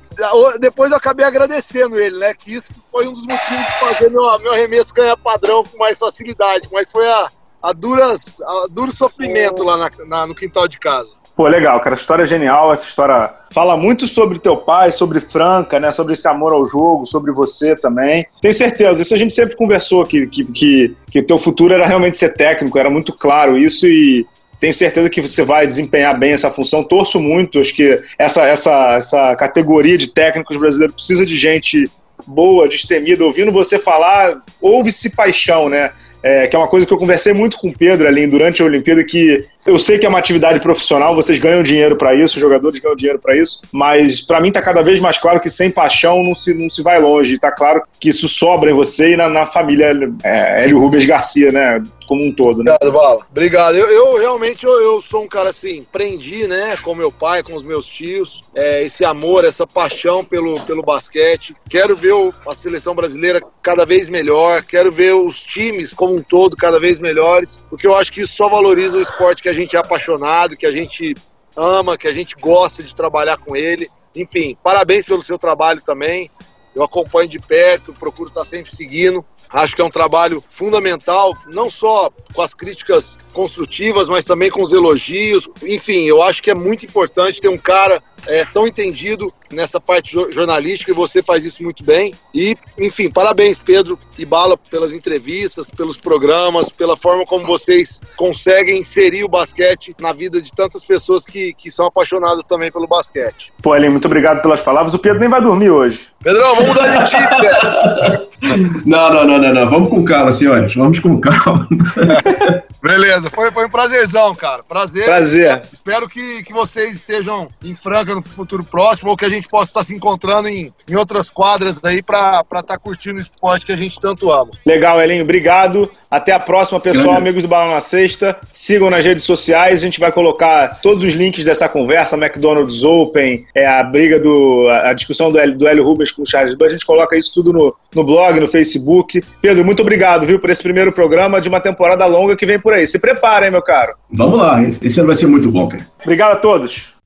[0.59, 2.33] Depois eu acabei agradecendo ele, né?
[2.33, 5.97] Que isso foi um dos motivos de fazer meu, meu arremesso ganhar padrão com mais
[5.97, 7.29] facilidade, mas foi a,
[7.61, 11.15] a, duras, a duro sofrimento lá na, na, no quintal de casa.
[11.37, 11.95] Pô, legal, cara.
[11.95, 12.73] História genial.
[12.73, 15.91] Essa história fala muito sobre teu pai, sobre Franca, né?
[15.91, 18.25] Sobre esse amor ao jogo, sobre você também.
[18.41, 19.03] Tenho certeza.
[19.03, 22.79] Isso a gente sempre conversou que, que, que, que teu futuro era realmente ser técnico,
[22.79, 24.25] era muito claro isso e
[24.59, 26.83] tenho certeza que você vai desempenhar bem essa função.
[26.83, 27.59] Torço muito.
[27.59, 31.89] Acho que essa, essa, essa categoria de técnicos brasileiros precisa de gente
[32.25, 33.23] boa, destemida.
[33.23, 35.91] Ouvindo você falar, ouve-se paixão, né?
[36.23, 38.65] É, que é uma coisa que eu conversei muito com o Pedro ali durante a
[38.65, 42.41] Olimpíada, que eu sei que é uma atividade profissional, vocês ganham dinheiro para isso, os
[42.41, 45.69] jogadores ganham dinheiro para isso, mas para mim está cada vez mais claro que sem
[45.69, 47.35] paixão não se, não se vai longe.
[47.35, 51.51] Está claro que isso sobra em você e na, na família é, Hélio Rubens Garcia,
[51.51, 51.83] né?
[52.07, 52.73] Como um todo, né?
[52.81, 53.27] Obrigado, Vala.
[53.29, 53.75] Obrigado.
[53.75, 57.53] Eu, eu realmente eu, eu, sou um cara assim, aprendi, né, com meu pai, com
[57.53, 61.53] os meus tios, é, esse amor, essa paixão pelo, pelo basquete.
[61.69, 66.21] Quero ver o, a seleção brasileira cada vez melhor, quero ver os times como um
[66.21, 69.53] todo cada vez melhores, porque eu acho que isso só valoriza o esporte que a
[69.53, 71.13] gente é apaixonado, que a gente
[71.57, 73.89] ama, que a gente gosta de trabalhar com ele.
[74.15, 76.29] Enfim, parabéns pelo seu trabalho também.
[76.73, 79.25] Eu acompanho de perto, procuro estar sempre seguindo.
[79.51, 84.61] Acho que é um trabalho fundamental, não só com as críticas construtivas, mas também com
[84.61, 85.49] os elogios.
[85.63, 90.11] Enfim, eu acho que é muito importante ter um cara é, tão entendido nessa parte
[90.31, 92.13] jornalística e você faz isso muito bem.
[92.33, 98.79] E, enfim, parabéns, Pedro e Bala, pelas entrevistas, pelos programas, pela forma como vocês conseguem
[98.79, 103.53] inserir o basquete na vida de tantas pessoas que, que são apaixonadas também pelo basquete.
[103.61, 104.93] Pô, Elen, muito obrigado pelas palavras.
[104.93, 106.09] O Pedro nem vai dormir hoje.
[106.21, 108.27] Pedrão, vamos mudar de time, velho.
[108.85, 109.69] Não, não, não, não, não.
[109.69, 110.73] Vamos com calma, senhores.
[110.75, 111.67] Vamos com calma.
[112.81, 114.63] Beleza, foi, foi um prazerzão, cara.
[114.63, 115.05] Prazer.
[115.05, 115.61] Prazer.
[115.71, 119.71] Espero que, que vocês estejam em Franca no futuro próximo ou que a gente possa
[119.71, 123.71] estar se encontrando em, em outras quadras aí para estar tá curtindo o esporte que
[123.71, 124.51] a gente tanto ama.
[124.65, 125.23] Legal, Elinho.
[125.23, 125.91] Obrigado.
[126.09, 127.17] Até a próxima, pessoal.
[127.17, 128.37] Amigos do Balão na Sexta.
[128.51, 129.79] Sigam nas redes sociais.
[129.79, 134.67] A gente vai colocar todos os links dessa conversa: McDonald's Open, é, a briga do.
[134.69, 137.75] a discussão do, do Hélio Rubens com o Charles A gente coloca isso tudo no,
[137.93, 139.21] no blog, no Facebook.
[139.41, 142.73] Pedro, muito obrigado, viu, por esse primeiro programa de uma temporada longa que vem por
[142.73, 142.87] aí.
[142.87, 143.93] Se prepara, hein, meu caro.
[144.11, 144.61] Vamos lá.
[144.63, 145.85] Esse ano vai ser muito bom, cara.
[146.01, 146.96] Obrigado a todos.